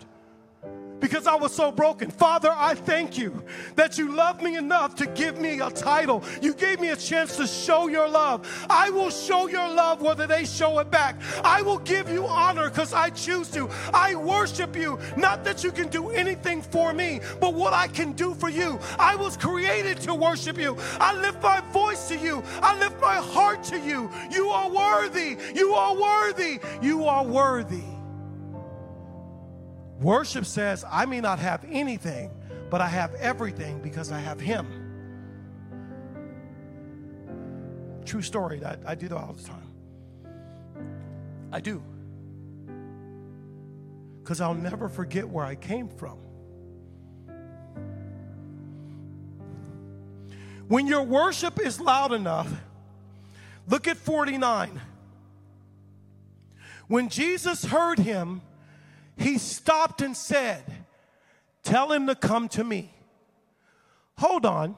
because 1.04 1.28
I 1.28 1.36
was 1.36 1.54
so 1.54 1.70
broken. 1.70 2.10
Father, 2.10 2.50
I 2.56 2.76
thank 2.76 3.18
you 3.18 3.44
that 3.76 3.98
you 3.98 4.16
love 4.16 4.42
me 4.42 4.56
enough 4.56 4.96
to 4.96 5.06
give 5.06 5.38
me 5.38 5.60
a 5.60 5.70
title. 5.70 6.24
You 6.42 6.54
gave 6.54 6.80
me 6.80 6.92
a 6.92 6.96
chance 6.96 7.36
to 7.36 7.46
show 7.46 7.90
your 7.90 8.08
love. 8.08 8.48
I 8.70 8.90
will 8.90 9.10
show 9.10 9.50
your 9.50 9.68
love 9.68 10.02
whether 10.02 10.26
they 10.26 10.46
show 10.46 10.80
it 10.80 10.90
back. 10.90 11.18
I 11.44 11.62
will 11.62 11.80
give 11.80 12.10
you 12.10 12.26
honor 12.26 12.70
because 12.70 12.94
I 12.94 13.10
choose 13.10 13.52
to. 13.52 13.70
I 13.94 14.16
worship 14.16 14.78
you, 14.78 14.98
not 15.18 15.44
that 15.44 15.62
you 15.62 15.74
can 15.74 15.90
do 15.90 16.10
anything 16.12 16.62
for 16.62 16.94
me, 16.94 17.20
but 17.42 17.54
what 17.54 17.74
I 17.74 17.90
can 17.90 18.14
do 18.14 18.34
for 18.34 18.48
you. 18.48 18.80
I 18.98 19.18
was 19.18 19.36
created 19.36 20.00
to 20.04 20.16
worship 20.16 20.58
you. 20.58 20.78
I 21.02 21.14
lift 21.20 21.44
my 21.44 21.60
voice 21.74 22.08
to 22.08 22.18
you. 22.18 22.42
I 22.62 22.80
lift 22.80 23.02
my 23.02 23.16
heart 23.16 23.62
to 23.66 23.78
you. 23.78 24.10
You 24.32 24.48
are 24.52 24.70
worthy. 24.70 25.36
You 25.54 25.74
are 25.74 25.96
worthy. 26.00 26.62
You 26.82 27.04
are 27.04 27.26
worthy. 27.26 27.93
Worship 30.04 30.46
says, 30.46 30.84
I 30.92 31.06
may 31.06 31.22
not 31.22 31.40
have 31.40 31.66
anything, 31.70 32.30
but 32.70 32.82
I 32.82 32.88
have 32.88 33.14
everything 33.16 33.82
because 33.82 34.12
I 34.12 34.20
have 34.20 34.40
Him. 34.40 34.68
True 38.04 38.22
story. 38.22 38.64
I, 38.66 38.76
I 38.86 38.96
do 38.96 39.08
that 39.08 39.16
all 39.16 39.32
the 39.32 39.44
time. 39.44 39.74
I 41.54 41.62
do. 41.62 41.82
Because 44.22 44.42
I'll 44.42 44.54
never 44.54 44.90
forget 44.90 45.28
where 45.28 45.46
I 45.46 45.56
came 45.56 45.88
from. 45.88 46.18
When 50.68 50.86
your 50.86 51.04
worship 51.04 51.60
is 51.60 51.80
loud 51.80 52.12
enough, 52.12 52.52
look 53.70 53.88
at 53.88 53.96
49. 53.96 54.82
When 56.88 57.08
Jesus 57.08 57.64
heard 57.64 58.00
him, 58.00 58.42
he 59.18 59.38
stopped 59.38 60.02
and 60.02 60.16
said, 60.16 60.64
Tell 61.64 61.92
him 61.92 62.08
to 62.08 62.16
come 62.16 62.50
to 62.50 62.64
me. 62.64 62.94
Hold 64.18 64.46
on. 64.46 64.76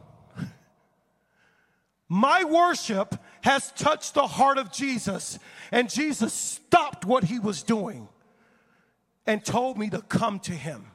My 2.07 2.43
worship 2.43 3.15
has 3.41 3.71
touched 3.71 4.13
the 4.13 4.27
heart 4.27 4.57
of 4.57 4.71
Jesus, 4.71 5.39
and 5.71 5.89
Jesus 5.89 6.33
stopped 6.33 7.05
what 7.05 7.25
he 7.25 7.39
was 7.39 7.63
doing 7.63 8.07
and 9.25 9.43
told 9.43 9.77
me 9.77 9.89
to 9.89 10.01
come 10.01 10.39
to 10.41 10.51
him. 10.51 10.85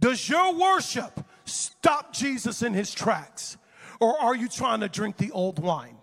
Does 0.00 0.28
your 0.28 0.54
worship 0.54 1.24
stop 1.44 2.12
Jesus 2.12 2.62
in 2.62 2.74
his 2.74 2.92
tracks, 2.92 3.56
or 4.00 4.18
are 4.20 4.34
you 4.34 4.48
trying 4.48 4.80
to 4.80 4.88
drink 4.88 5.16
the 5.16 5.30
old 5.30 5.60
wine? 5.60 5.96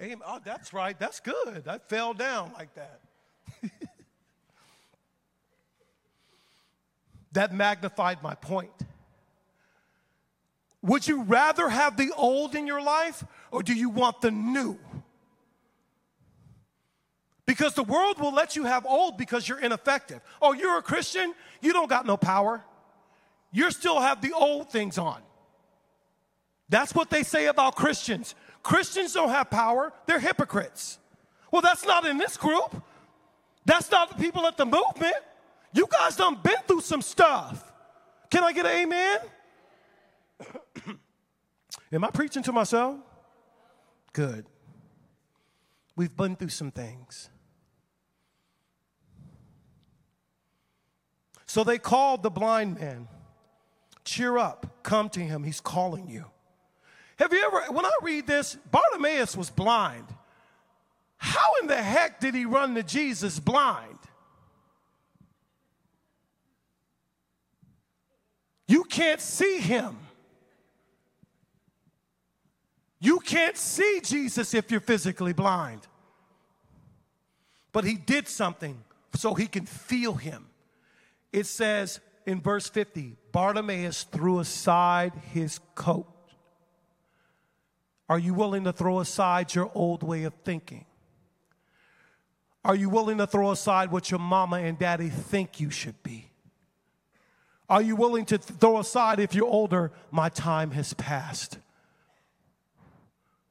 Amen. 0.00 0.18
Oh, 0.26 0.40
that's 0.44 0.72
right. 0.72 0.98
That's 0.98 1.20
good. 1.20 1.66
I 1.66 1.78
fell 1.78 2.14
down 2.14 2.52
like 2.54 2.74
that. 2.74 3.00
That 7.34 7.54
magnified 7.54 8.22
my 8.22 8.34
point. 8.34 8.72
Would 10.82 11.06
you 11.06 11.22
rather 11.22 11.68
have 11.68 11.96
the 11.96 12.12
old 12.16 12.54
in 12.54 12.66
your 12.66 12.82
life 12.82 13.24
or 13.50 13.62
do 13.62 13.74
you 13.74 13.88
want 13.88 14.20
the 14.20 14.30
new? 14.30 14.78
Because 17.46 17.74
the 17.74 17.82
world 17.82 18.18
will 18.18 18.32
let 18.32 18.56
you 18.56 18.64
have 18.64 18.86
old 18.86 19.18
because 19.18 19.48
you're 19.48 19.60
ineffective. 19.60 20.20
Oh, 20.40 20.52
you're 20.52 20.78
a 20.78 20.82
Christian? 20.82 21.34
You 21.60 21.72
don't 21.72 21.88
got 21.88 22.06
no 22.06 22.16
power. 22.16 22.64
You 23.52 23.70
still 23.70 24.00
have 24.00 24.20
the 24.20 24.32
old 24.32 24.70
things 24.70 24.98
on. 24.98 25.20
That's 26.68 26.94
what 26.94 27.10
they 27.10 27.22
say 27.22 27.46
about 27.46 27.76
Christians. 27.76 28.34
Christians 28.62 29.12
don't 29.12 29.28
have 29.28 29.50
power, 29.50 29.92
they're 30.06 30.18
hypocrites. 30.18 30.98
Well, 31.50 31.62
that's 31.62 31.84
not 31.84 32.06
in 32.06 32.18
this 32.18 32.36
group. 32.36 32.82
That's 33.64 33.90
not 33.90 34.08
the 34.10 34.16
people 34.16 34.46
at 34.46 34.56
the 34.56 34.66
movement. 34.66 35.14
You 35.74 35.88
guys 35.90 36.14
done 36.14 36.38
been 36.42 36.54
through 36.68 36.82
some 36.82 37.02
stuff. 37.02 37.72
Can 38.30 38.44
I 38.44 38.52
get 38.52 38.64
an 38.64 38.72
amen? 38.72 39.18
Am 41.92 42.04
I 42.04 42.10
preaching 42.10 42.44
to 42.44 42.52
myself? 42.52 43.00
Good. 44.12 44.46
We've 45.96 46.16
been 46.16 46.36
through 46.36 46.50
some 46.50 46.70
things. 46.70 47.28
So 51.46 51.64
they 51.64 51.78
called 51.78 52.22
the 52.22 52.30
blind 52.30 52.78
man. 52.78 53.08
Cheer 54.04 54.38
up, 54.38 54.82
come 54.82 55.08
to 55.10 55.20
him, 55.20 55.42
he's 55.44 55.60
calling 55.60 56.08
you. 56.08 56.26
Have 57.18 57.32
you 57.32 57.42
ever, 57.44 57.72
when 57.72 57.84
I 57.84 57.92
read 58.02 58.26
this, 58.26 58.56
Bartimaeus 58.70 59.36
was 59.36 59.50
blind. 59.50 60.06
How 61.16 61.46
in 61.62 61.68
the 61.68 61.80
heck 61.80 62.20
did 62.20 62.34
he 62.34 62.44
run 62.44 62.74
to 62.74 62.82
Jesus 62.82 63.40
blind? 63.40 63.93
You 68.66 68.84
can't 68.84 69.20
see 69.20 69.58
him. 69.58 69.98
You 73.00 73.20
can't 73.20 73.56
see 73.56 74.00
Jesus 74.02 74.54
if 74.54 74.70
you're 74.70 74.80
physically 74.80 75.34
blind. 75.34 75.86
But 77.72 77.84
he 77.84 77.96
did 77.96 78.28
something 78.28 78.82
so 79.14 79.34
he 79.34 79.46
can 79.46 79.66
feel 79.66 80.14
him. 80.14 80.46
It 81.32 81.46
says 81.46 82.00
in 82.26 82.40
verse 82.40 82.68
50 82.68 83.16
Bartimaeus 83.32 84.04
threw 84.04 84.38
aside 84.38 85.12
his 85.32 85.60
coat. 85.74 86.06
Are 88.08 88.18
you 88.18 88.34
willing 88.34 88.64
to 88.64 88.72
throw 88.72 89.00
aside 89.00 89.54
your 89.54 89.70
old 89.74 90.02
way 90.02 90.24
of 90.24 90.34
thinking? 90.44 90.86
Are 92.64 92.74
you 92.74 92.88
willing 92.88 93.18
to 93.18 93.26
throw 93.26 93.50
aside 93.50 93.90
what 93.90 94.10
your 94.10 94.20
mama 94.20 94.56
and 94.56 94.78
daddy 94.78 95.10
think 95.10 95.60
you 95.60 95.70
should 95.70 96.02
be? 96.02 96.30
Are 97.68 97.82
you 97.82 97.96
willing 97.96 98.26
to 98.26 98.38
throw 98.38 98.78
aside 98.78 99.20
if 99.20 99.34
you're 99.34 99.46
older, 99.46 99.90
my 100.10 100.28
time 100.28 100.72
has 100.72 100.92
passed? 100.94 101.58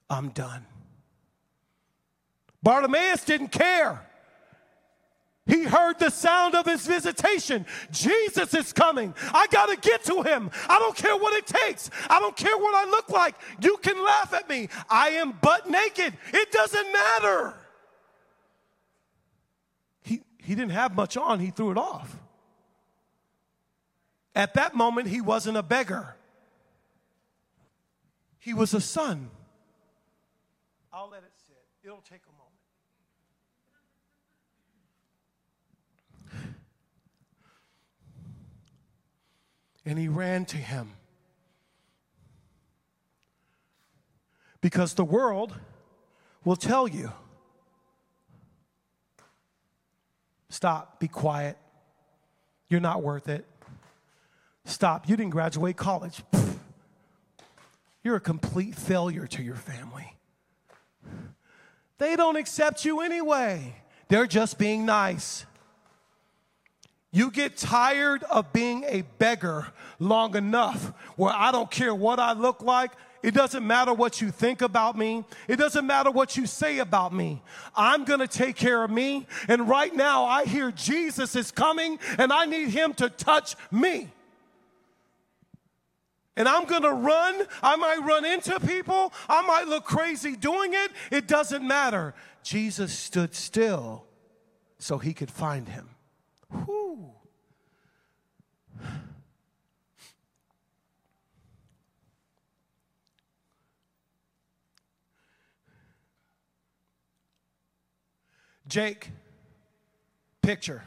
I'm 0.10 0.30
done. 0.30 0.66
Bartimaeus 2.62 3.26
didn't 3.26 3.50
care. 3.50 4.08
He 5.46 5.64
heard 5.64 6.00
the 6.00 6.10
sound 6.10 6.56
of 6.56 6.66
his 6.66 6.88
visitation. 6.88 7.66
Jesus 7.92 8.54
is 8.54 8.72
coming. 8.72 9.14
I 9.34 9.48
got 9.48 9.66
to 9.66 9.76
get 9.76 10.06
to 10.06 10.22
him. 10.22 10.50
I 10.70 10.80
don't 10.80 10.96
care 10.96 11.18
what 11.18 11.34
it 11.34 11.48
takes. 11.48 11.90
I 12.10 12.22
don't 12.22 12.36
care 12.36 12.58
what 12.58 12.74
I 12.76 12.90
look 12.90 13.10
like. 13.10 13.36
You 13.62 13.76
can 13.78 14.02
laugh 14.02 14.34
at 14.34 14.48
me. 14.48 14.70
I 14.90 15.10
am 15.10 15.34
butt 15.42 15.70
naked. 15.70 16.14
It 16.34 16.52
doesn't 16.52 16.94
matter. 16.94 17.56
He, 20.04 20.22
he 20.42 20.56
didn't 20.56 20.72
have 20.72 20.96
much 20.96 21.18
on, 21.18 21.42
he 21.42 21.50
threw 21.50 21.72
it 21.72 21.78
off. 21.78 22.16
At 24.36 24.56
that 24.56 24.74
moment, 24.74 25.08
he 25.08 25.22
wasn't 25.22 25.58
a 25.58 25.64
beggar, 25.64 26.16
he 28.40 28.54
was 28.54 28.74
a 28.74 28.82
son. 28.82 29.30
I'll 30.92 31.10
let 31.10 31.24
it 31.24 31.32
sit, 31.48 31.64
it'll 31.84 32.02
take 32.02 32.22
a 32.28 32.32
moment. 32.32 32.42
And 39.86 40.00
he 40.00 40.08
ran 40.08 40.46
to 40.46 40.58
him. 40.58 40.94
Because 44.62 44.94
the 44.94 45.04
world 45.04 45.54
will 46.46 46.56
tell 46.56 46.88
you 46.88 47.12
stop, 50.50 51.02
be 51.02 51.10
quiet, 51.10 51.58
you're 52.70 52.80
not 52.80 53.04
worth 53.04 53.28
it. 53.28 53.46
Stop. 54.66 55.10
You 55.10 55.18
didn't 55.18 55.32
graduate 55.32 55.78
college. 55.78 56.24
You're 58.04 58.16
a 58.16 58.22
complete 58.22 58.76
failure 58.76 59.28
to 59.28 59.42
your 59.42 59.56
family. 59.56 60.14
They 61.98 62.16
don't 62.16 62.36
accept 62.36 62.84
you 62.86 63.02
anyway. 63.02 63.76
They're 64.10 64.28
just 64.28 64.58
being 64.58 64.86
nice. 64.86 65.46
You 67.12 67.30
get 67.32 67.56
tired 67.56 68.24
of 68.24 68.52
being 68.52 68.84
a 68.86 69.04
beggar 69.20 69.68
long 70.00 70.36
enough 70.36 70.94
where 71.16 71.34
I 71.34 71.52
don't 71.52 71.70
care 71.70 71.94
what 71.94 72.20
I 72.20 72.34
look 72.34 72.62
like. 72.62 72.92
It 73.22 73.34
doesn't 73.34 73.66
matter 73.66 73.94
what 73.94 74.20
you 74.20 74.32
think 74.32 74.62
about 74.62 74.98
me. 74.98 75.24
It 75.48 75.56
doesn't 75.56 75.88
matter 75.88 76.12
what 76.12 76.36
you 76.36 76.46
say 76.46 76.80
about 76.80 77.14
me. 77.14 77.42
I'm 77.76 78.04
going 78.04 78.20
to 78.20 78.28
take 78.28 78.58
care 78.58 78.84
of 78.84 78.92
me. 78.92 79.28
And 79.48 79.70
right 79.70 79.96
now, 79.96 80.26
I 80.26 80.44
hear 80.44 80.72
Jesus 80.72 81.36
is 81.36 81.52
coming 81.52 82.00
and 82.18 82.34
I 82.34 82.46
need 82.46 82.70
him 82.70 82.94
to 82.96 83.10
touch 83.10 83.56
me 83.72 84.12
and 86.36 86.48
I'm 86.48 86.66
gonna 86.66 86.94
run. 86.94 87.46
I 87.62 87.76
might 87.76 88.00
run 88.00 88.26
into 88.26 88.60
people. 88.60 89.14
I 89.30 89.42
might 89.46 89.68
look 89.68 89.86
crazy 89.86 90.36
doing 90.36 90.74
it. 90.74 90.92
It 91.12 91.28
doesn't 91.28 91.66
matter. 91.66 92.14
Jesus 92.44 92.92
stood 92.98 93.36
still 93.36 94.06
so 94.80 94.98
he 94.98 95.14
could 95.14 95.32
find 95.32 95.70
him. 95.70 95.90
Whew. 96.66 97.12
Jake, 108.68 109.12
picture. 110.42 110.84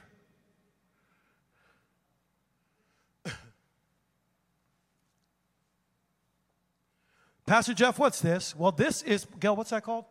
Pastor 7.47 7.75
Jeff, 7.75 7.99
what's 7.99 8.21
this? 8.21 8.57
Well, 8.57 8.73
this 8.73 9.03
is, 9.03 9.25
Gail, 9.39 9.55
what's 9.55 9.71
that 9.71 9.85
called? 9.85 10.05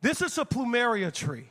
This 0.00 0.22
is 0.22 0.38
a 0.38 0.44
plumeria 0.44 1.12
tree 1.12 1.50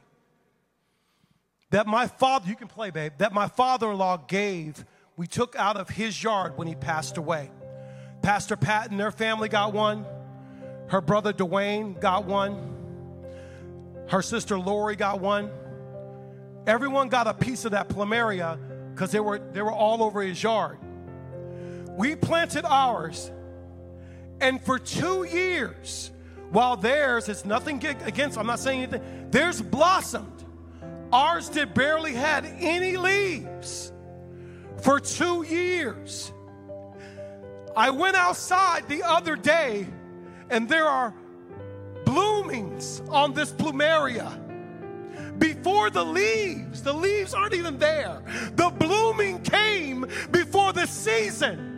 that 1.72 1.88
my 1.88 2.08
father, 2.08 2.48
you 2.48 2.56
can 2.56 2.70
play, 2.70 2.89
babe, 2.89 3.12
that 3.18 3.34
my 3.34 3.50
father 3.50 3.91
in 3.91 3.98
law 3.98 4.15
gave, 4.15 4.86
we 5.18 5.28
took 5.28 5.58
out 5.58 5.76
of 5.76 5.89
his 5.89 6.24
yard 6.24 6.58
when 6.58 6.68
he 6.68 6.76
passed 6.76 7.18
away. 7.18 7.52
Pastor 8.22 8.56
Pat 8.56 8.91
and 8.91 9.00
their 9.00 9.12
family 9.12 9.50
got 9.50 9.74
one. 9.74 10.06
Her 10.88 11.02
brother 11.02 11.34
Dwayne 11.34 12.00
got 12.00 12.26
one. 12.26 12.74
Her 14.08 14.22
sister 14.22 14.58
Lori 14.58 14.96
got 14.96 15.20
one. 15.20 15.50
Everyone 16.65 17.10
got 17.10 17.28
a 17.28 17.34
piece 17.34 17.65
of 17.65 17.72
that 17.72 17.89
plumeria 17.89 18.58
because 18.94 19.12
they 19.12 19.20
were, 19.20 19.39
they 19.39 19.62
were 19.62 19.72
all 19.72 20.02
over 20.02 20.22
his 20.22 20.41
yard. 20.41 20.78
We 21.98 22.15
planted 22.15 22.65
ours 22.65 23.32
and 24.41 24.62
for 24.62 24.80
two 24.80 25.24
years, 25.24 26.12
while 26.52 26.76
theirs 26.76 27.30
is 27.30 27.45
nothing 27.45 27.84
against, 27.86 28.38
I'm 28.38 28.48
not 28.48 28.60
saying 28.60 28.84
anything, 28.84 29.32
theirs 29.32 29.62
blossomed. 29.62 30.43
Ours 31.12 31.50
did 31.50 31.74
barely 31.74 32.13
had 32.13 32.45
any 32.45 32.98
leaves 32.98 33.91
for 34.82 35.00
two 35.00 35.43
years. 35.43 36.32
I 37.76 37.89
went 37.89 38.15
outside 38.15 38.88
the 38.88 39.04
other 39.04 39.36
day 39.36 39.88
and 40.50 40.69
there 40.69 40.86
are 40.86 41.13
bloomings 42.06 43.02
on 43.10 43.34
this 43.34 43.52
plumeria. 43.52 44.41
Before 45.39 45.89
the 45.89 46.04
leaves, 46.04 46.82
the 46.82 46.93
leaves 46.93 47.34
aren't 47.34 47.54
even 47.54 47.78
there. 47.78 48.21
The 48.56 48.69
blooming 48.69 49.41
came 49.41 50.06
before 50.32 50.71
the 50.71 50.86
season. 50.86 51.75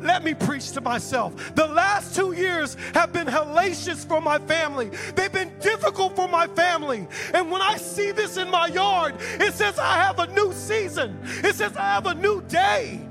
Let 0.00 0.24
me 0.24 0.34
preach 0.34 0.72
to 0.72 0.80
myself. 0.80 1.54
The 1.54 1.66
last 1.66 2.16
two 2.16 2.32
years 2.32 2.76
have 2.94 3.12
been 3.12 3.26
hellacious 3.26 4.06
for 4.06 4.20
my 4.20 4.38
family. 4.38 4.90
They've 5.14 5.32
been 5.32 5.52
difficult 5.60 6.16
for 6.16 6.28
my 6.28 6.46
family. 6.48 7.06
And 7.34 7.50
when 7.50 7.62
I 7.62 7.76
see 7.76 8.12
this 8.12 8.36
in 8.36 8.50
my 8.50 8.68
yard, 8.68 9.16
it 9.18 9.54
says 9.54 9.78
I 9.78 9.96
have 9.96 10.18
a 10.18 10.26
new 10.28 10.52
season, 10.52 11.18
it 11.22 11.54
says 11.54 11.76
I 11.76 11.94
have 11.94 12.06
a 12.06 12.14
new 12.14 12.42
day. 12.42 13.06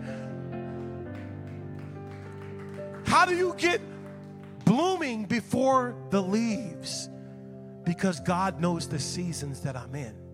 How 3.05 3.25
do 3.25 3.35
you 3.35 3.55
get 3.57 3.81
blooming 4.65 5.25
before 5.25 5.95
the 6.11 6.21
leaves? 6.21 7.09
Because 7.83 8.19
God 8.19 8.61
knows 8.61 8.87
the 8.87 8.99
seasons 8.99 9.61
that 9.61 9.75
I'm 9.75 9.95
in. 9.95 10.28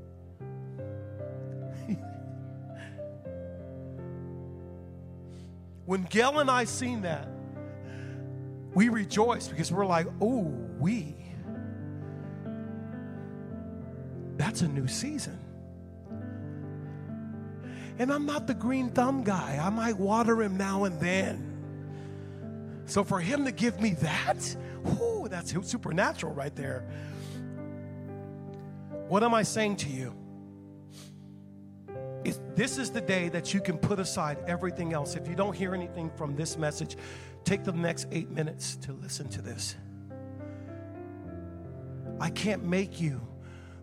When 5.85 6.03
Gail 6.03 6.39
and 6.39 6.49
I 6.49 6.63
seen 6.63 7.01
that, 7.03 7.27
we 8.73 8.89
rejoiced 8.89 9.51
because 9.51 9.71
we're 9.71 9.85
like, 9.85 10.07
oh, 10.19 10.41
we. 10.79 11.15
That's 14.37 14.61
a 14.61 14.67
new 14.67 14.87
season. 14.87 15.39
And 17.97 18.11
I'm 18.11 18.25
not 18.25 18.47
the 18.47 18.53
green 18.53 18.89
thumb 18.89 19.23
guy. 19.23 19.59
I 19.63 19.69
might 19.69 19.97
water 19.97 20.41
him 20.41 20.57
now 20.57 20.83
and 20.83 20.99
then. 20.99 21.51
So 22.85 23.03
for 23.03 23.19
him 23.19 23.45
to 23.45 23.51
give 23.51 23.79
me 23.79 23.91
that, 23.95 24.55
whoo, 24.83 25.27
that's 25.29 25.53
supernatural 25.67 26.33
right 26.33 26.55
there. 26.55 26.83
What 29.07 29.23
am 29.23 29.33
I 29.33 29.43
saying 29.43 29.77
to 29.77 29.89
you? 29.89 30.13
Is 32.25 32.39
this 32.55 32.79
is 32.79 32.89
the 32.89 33.01
day 33.01 33.29
that 33.29 33.53
you 33.53 33.61
can 33.61 33.77
put 33.77 33.99
aside 33.99 34.39
everything 34.47 34.93
else. 34.93 35.15
If 35.15 35.27
you 35.27 35.35
don't 35.35 35.55
hear 35.55 35.75
anything 35.75 36.09
from 36.17 36.35
this 36.35 36.57
message, 36.57 36.97
take 37.43 37.63
the 37.63 37.71
next 37.71 38.07
eight 38.11 38.31
minutes 38.31 38.75
to 38.77 38.93
listen 38.93 39.29
to 39.29 39.41
this. 39.41 39.75
I 42.19 42.31
can't 42.31 42.63
make 42.63 42.99
you 42.99 43.21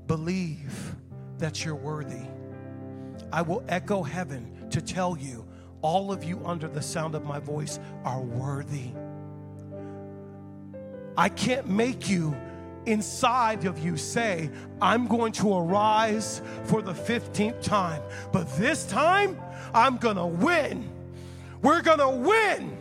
believe 0.09 0.96
that 1.38 1.64
you're 1.64 1.76
worthy. 1.76 2.26
I 3.33 3.42
will 3.42 3.62
echo 3.68 4.02
heaven 4.02 4.68
to 4.70 4.81
tell 4.81 5.16
you 5.16 5.46
all 5.81 6.12
of 6.12 6.24
you 6.24 6.40
under 6.44 6.66
the 6.66 6.83
sound 6.83 7.14
of 7.14 7.24
my 7.24 7.38
voice 7.38 7.78
are 8.05 8.20
worthy. 8.20 8.90
I 11.16 11.28
can't 11.28 11.68
make 11.68 12.09
you 12.09 12.35
inside 12.87 13.64
of 13.64 13.79
you 13.79 13.97
say, 13.97 14.51
I'm 14.81 15.07
going 15.07 15.33
to 15.33 15.57
arise 15.57 16.42
for 16.64 16.83
the 16.83 16.92
15th 16.92 17.62
time, 17.62 18.03
but 18.33 18.49
this 18.57 18.85
time 18.87 19.40
I'm 19.75 19.97
going 19.97 20.16
to 20.16 20.27
win. 20.27 20.90
We're 21.62 21.83
going 21.83 21.99
to 21.99 22.11
win. 22.11 22.77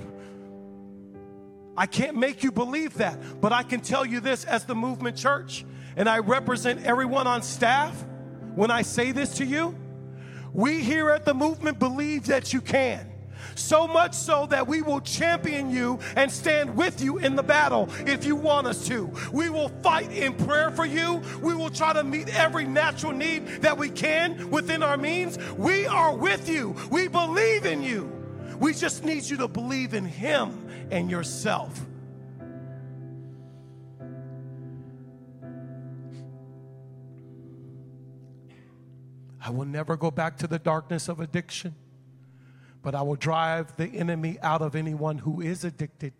I 1.77 1.85
can't 1.85 2.17
make 2.17 2.43
you 2.43 2.51
believe 2.51 2.95
that, 2.95 3.17
but 3.41 3.51
I 3.53 3.63
can 3.63 3.79
tell 3.79 4.05
you 4.05 4.19
this 4.19 4.45
as 4.45 4.65
the 4.65 4.75
movement 4.75 5.17
church, 5.17 5.65
and 5.95 6.09
I 6.09 6.19
represent 6.19 6.83
everyone 6.85 7.27
on 7.27 7.41
staff 7.41 7.93
when 8.55 8.71
I 8.71 8.81
say 8.81 9.11
this 9.11 9.35
to 9.37 9.45
you. 9.45 9.75
We 10.53 10.81
here 10.81 11.09
at 11.09 11.25
the 11.25 11.33
movement 11.33 11.79
believe 11.79 12.25
that 12.27 12.53
you 12.53 12.61
can. 12.61 13.10
So 13.55 13.87
much 13.87 14.13
so 14.13 14.45
that 14.47 14.67
we 14.67 14.81
will 14.81 15.01
champion 15.01 15.71
you 15.71 15.99
and 16.15 16.31
stand 16.31 16.75
with 16.75 17.01
you 17.01 17.17
in 17.17 17.35
the 17.35 17.43
battle 17.43 17.89
if 18.05 18.25
you 18.25 18.35
want 18.35 18.67
us 18.67 18.87
to. 18.87 19.11
We 19.31 19.49
will 19.49 19.69
fight 19.81 20.11
in 20.11 20.33
prayer 20.33 20.71
for 20.71 20.85
you. 20.85 21.21
We 21.41 21.53
will 21.53 21.69
try 21.69 21.93
to 21.93 22.03
meet 22.03 22.29
every 22.35 22.65
natural 22.65 23.11
need 23.11 23.47
that 23.61 23.77
we 23.77 23.89
can 23.89 24.49
within 24.49 24.83
our 24.83 24.97
means. 24.97 25.37
We 25.57 25.87
are 25.87 26.15
with 26.15 26.49
you. 26.49 26.75
We 26.89 27.07
believe 27.07 27.65
in 27.65 27.83
you. 27.83 28.11
We 28.59 28.73
just 28.73 29.03
need 29.03 29.23
you 29.23 29.37
to 29.37 29.47
believe 29.47 29.93
in 29.93 30.05
Him 30.05 30.67
and 30.91 31.09
yourself. 31.09 31.81
I 39.43 39.49
will 39.49 39.65
never 39.65 39.97
go 39.97 40.11
back 40.11 40.37
to 40.37 40.47
the 40.47 40.59
darkness 40.59 41.09
of 41.09 41.19
addiction, 41.19 41.73
but 42.81 42.95
I 42.95 43.01
will 43.01 43.15
drive 43.15 43.75
the 43.77 43.85
enemy 43.85 44.37
out 44.41 44.61
of 44.61 44.75
anyone 44.75 45.19
who 45.19 45.41
is 45.41 45.63
addicted 45.63 46.13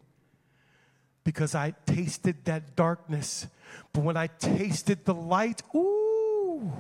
because 1.24 1.56
I 1.56 1.74
tasted 1.86 2.46
that 2.46 2.76
darkness. 2.76 3.48
But 3.94 4.04
when 4.04 4.18
I 4.18 4.28
tasted 4.28 5.06
the 5.06 5.14
light, 5.14 5.62
ooh, 5.76 6.72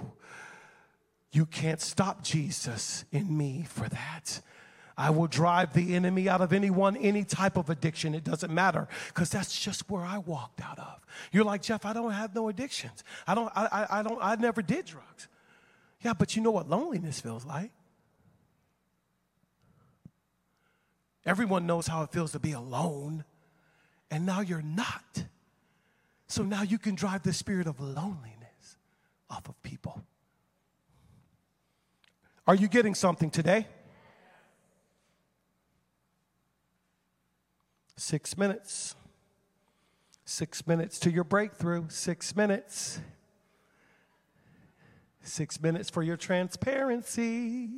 you 1.32 1.46
can't 1.46 1.82
stop 1.82 2.24
Jesus 2.24 3.06
in 3.12 3.36
me 3.36 3.65
for 3.67 3.88
that. 3.89 4.41
I 4.98 5.10
will 5.10 5.28
drive 5.28 5.74
the 5.74 5.96
enemy 5.96 6.28
out 6.30 6.41
of 6.41 6.54
anyone, 6.54 6.98
any 6.98 7.24
type 7.24 7.58
of 7.58 7.70
addiction. 7.70 8.13
It 8.13 8.24
doesn't 8.24 8.54
matter 8.54 8.88
because 9.08 9.30
that's 9.30 9.58
just 9.60 9.89
where 9.89 10.04
I 10.04 10.20
walked 10.20 10.62
out 10.62 10.78
of. 10.78 11.00
You're 11.32 11.46
like, 11.46 11.62
Jeff, 11.62 11.86
I 11.86 11.94
don't 11.94 12.12
have 12.12 12.36
no 12.36 12.50
addictions. 12.50 13.04
I 13.26 13.34
don't, 13.34 13.52
I, 13.56 13.65
I, 13.72 14.00
I 14.00 14.04
don't, 14.04 14.20
I 14.22 14.36
never 14.36 14.62
did 14.62 14.86
drugs. 14.86 15.28
Yeah, 16.02 16.13
but 16.13 16.36
you 16.36 16.41
know 16.41 16.52
what 16.52 16.70
loneliness 16.70 17.20
feels 17.20 17.46
like. 17.46 17.72
Everyone 21.26 21.68
knows 21.68 21.88
how 21.88 22.04
it 22.04 22.12
feels 22.12 22.32
to 22.32 22.40
be 22.40 22.52
alone, 22.54 23.24
and 24.10 24.26
now 24.26 24.42
you're 24.42 24.62
not. 24.62 25.26
So 26.28 26.44
now 26.44 26.64
you 26.64 26.78
can 26.78 26.96
drive 26.96 27.24
the 27.24 27.34
spirit 27.34 27.68
of 27.68 27.80
loneliness 27.80 28.78
off 29.30 29.48
of 29.48 29.62
people. 29.64 30.02
Are 32.48 32.56
you 32.56 32.68
getting 32.68 32.96
something 32.96 33.30
today? 33.30 33.68
Six 37.98 38.38
minutes. 38.38 38.96
Six 40.26 40.66
minutes 40.66 41.00
to 41.02 41.12
your 41.12 41.24
breakthrough. 41.24 41.86
Six 41.90 42.36
minutes. 42.36 43.00
Six 45.22 45.62
minutes 45.62 45.90
for 45.90 46.02
your 46.02 46.18
transparency. 46.18 47.70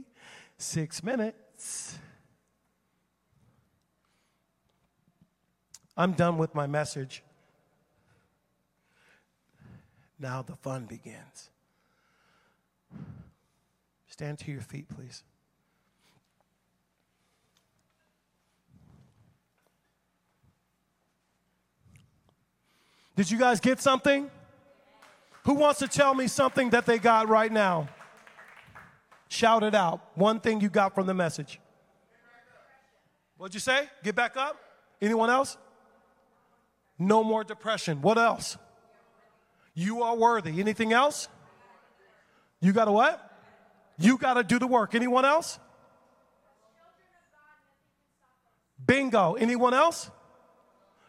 Six 0.57 1.03
minutes. 1.03 1.99
I'm 5.95 6.13
done 6.13 6.37
with 6.37 6.55
my 6.55 6.67
message. 6.67 7.23
Now 10.19 10.41
the 10.41 10.55
fun 10.55 10.85
begins. 10.85 11.49
Stand 14.07 14.39
to 14.39 14.51
your 14.51 14.61
feet, 14.61 14.87
please. 14.89 15.23
Did 23.15 23.29
you 23.29 23.37
guys 23.37 23.59
get 23.59 23.79
something? 23.79 24.29
Who 25.43 25.53
wants 25.53 25.79
to 25.79 25.87
tell 25.87 26.15
me 26.15 26.27
something 26.27 26.71
that 26.71 26.85
they 26.85 26.97
got 26.97 27.27
right 27.27 27.51
now? 27.51 27.89
Shout 29.27 29.63
it 29.63 29.75
out. 29.75 30.01
One 30.15 30.39
thing 30.39 30.61
you 30.61 30.69
got 30.69 30.95
from 30.95 31.05
the 31.05 31.13
message. 31.13 31.59
What'd 33.37 33.53
you 33.53 33.59
say? 33.59 33.89
Get 34.03 34.15
back 34.15 34.37
up? 34.37 34.57
Anyone 35.01 35.29
else? 35.29 35.57
No 36.97 37.23
more 37.23 37.43
depression. 37.43 38.01
What 38.01 38.17
else? 38.17 38.57
You 39.73 40.03
are 40.03 40.15
worthy. 40.15 40.59
Anything 40.59 40.93
else? 40.93 41.27
You 42.61 42.71
got 42.73 42.85
to 42.85 42.91
what? 42.91 43.29
You 43.97 44.17
got 44.17 44.35
to 44.35 44.43
do 44.43 44.59
the 44.59 44.67
work. 44.67 44.95
Anyone 44.95 45.25
else? 45.25 45.59
Bingo. 48.85 49.33
Anyone 49.33 49.73
else? 49.73 50.09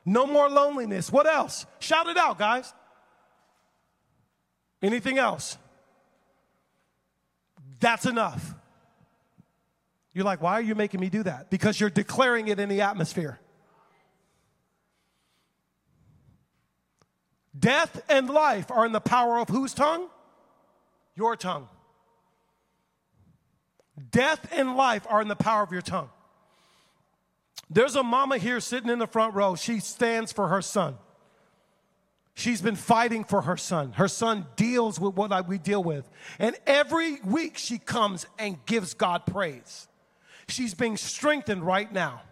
No 0.05 0.27
more 0.27 0.49
loneliness. 0.49 1.11
What 1.11 1.27
else? 1.27 1.66
Shout 1.79 2.09
it 2.09 2.16
out, 2.16 2.38
guys. 2.38 2.73
Anything 4.83 5.18
else? 5.18 5.57
That's 7.81 8.07
enough. 8.07 8.55
You're 10.12 10.25
like, 10.25 10.40
why 10.40 10.53
are 10.53 10.62
you 10.62 10.75
making 10.75 11.01
me 11.01 11.09
do 11.09 11.23
that? 11.25 11.51
Because 11.51 11.81
you're 11.81 11.90
declaring 11.90 12.49
it 12.49 12.61
in 12.61 12.68
the 12.68 12.83
atmosphere. 12.83 13.40
Death 17.59 18.03
and 18.09 18.29
life 18.29 18.71
are 18.71 18.85
in 18.85 18.93
the 18.93 19.01
power 19.01 19.38
of 19.38 19.49
whose 19.49 19.75
tongue? 19.75 20.09
Your 21.14 21.37
tongue. 21.37 21.69
Death 24.11 24.49
and 24.53 24.77
life 24.77 25.07
are 25.09 25.23
in 25.23 25.29
the 25.29 25.37
power 25.37 25.62
of 25.62 25.71
your 25.71 25.83
tongue. 25.83 26.11
There's 27.71 27.97
a 27.97 28.03
mama 28.03 28.38
here 28.38 28.61
sitting 28.61 28.90
in 28.90 28.99
the 28.99 29.07
front 29.07 29.35
row. 29.35 29.55
She 29.55 29.81
stands 29.81 30.33
for 30.33 30.49
her 30.49 30.62
son. 30.62 30.97
She's 32.35 32.61
been 32.61 32.77
fighting 32.77 33.23
for 33.23 33.43
her 33.43 33.57
son. 33.57 33.93
Her 33.93 34.09
son 34.09 34.47
deals 34.57 34.99
with 34.99 35.14
what 35.14 35.49
we 35.49 35.59
deal 35.59 35.83
with. 35.83 36.11
And 36.40 36.57
every 36.67 37.21
week 37.21 37.57
she 37.57 37.79
comes 37.79 38.27
and 38.38 38.64
gives 38.67 38.95
God 38.95 39.25
praise. 39.25 39.87
She's 40.49 40.75
being 40.75 40.97
strengthened 40.97 41.62
right 41.62 41.90
now 41.90 42.23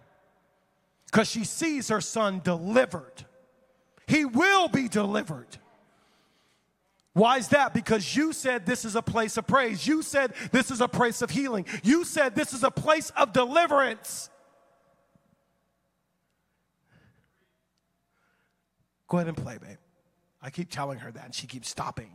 because 1.07 1.31
she 1.31 1.45
sees 1.45 1.89
her 1.89 2.01
son 2.01 2.41
delivered. 2.43 3.25
He 4.07 4.25
will 4.25 4.69
be 4.69 4.89
delivered. 4.89 5.59
Why 7.15 7.37
is 7.37 7.49
that? 7.49 7.75
Because 7.75 8.17
you 8.17 8.33
said 8.33 8.65
this 8.65 8.85
is 8.85 8.97
a 8.97 9.03
place 9.03 9.37
of 9.37 9.47
praise. 9.47 9.87
You 9.87 10.03
said 10.03 10.33
this 10.51 10.71
is 10.71 10.81
a 10.81 10.89
place 10.89 11.21
of 11.21 11.31
healing. 11.31 11.67
You 11.83 12.05
said 12.05 12.35
this 12.35 12.55
is 12.55 12.65
a 12.65 12.71
place 12.71 13.11
of 13.11 13.33
deliverance. 13.33 14.31
Go 19.09 19.19
ahead 19.19 19.29
and 19.29 19.37
play, 19.37 19.59
babe. 19.59 19.77
I 20.41 20.49
keep 20.49 20.71
telling 20.71 20.99
her 21.01 21.13
that, 21.13 21.27
and 21.27 21.35
she 21.35 21.47
keeps 21.47 21.69
stopping. 21.69 22.13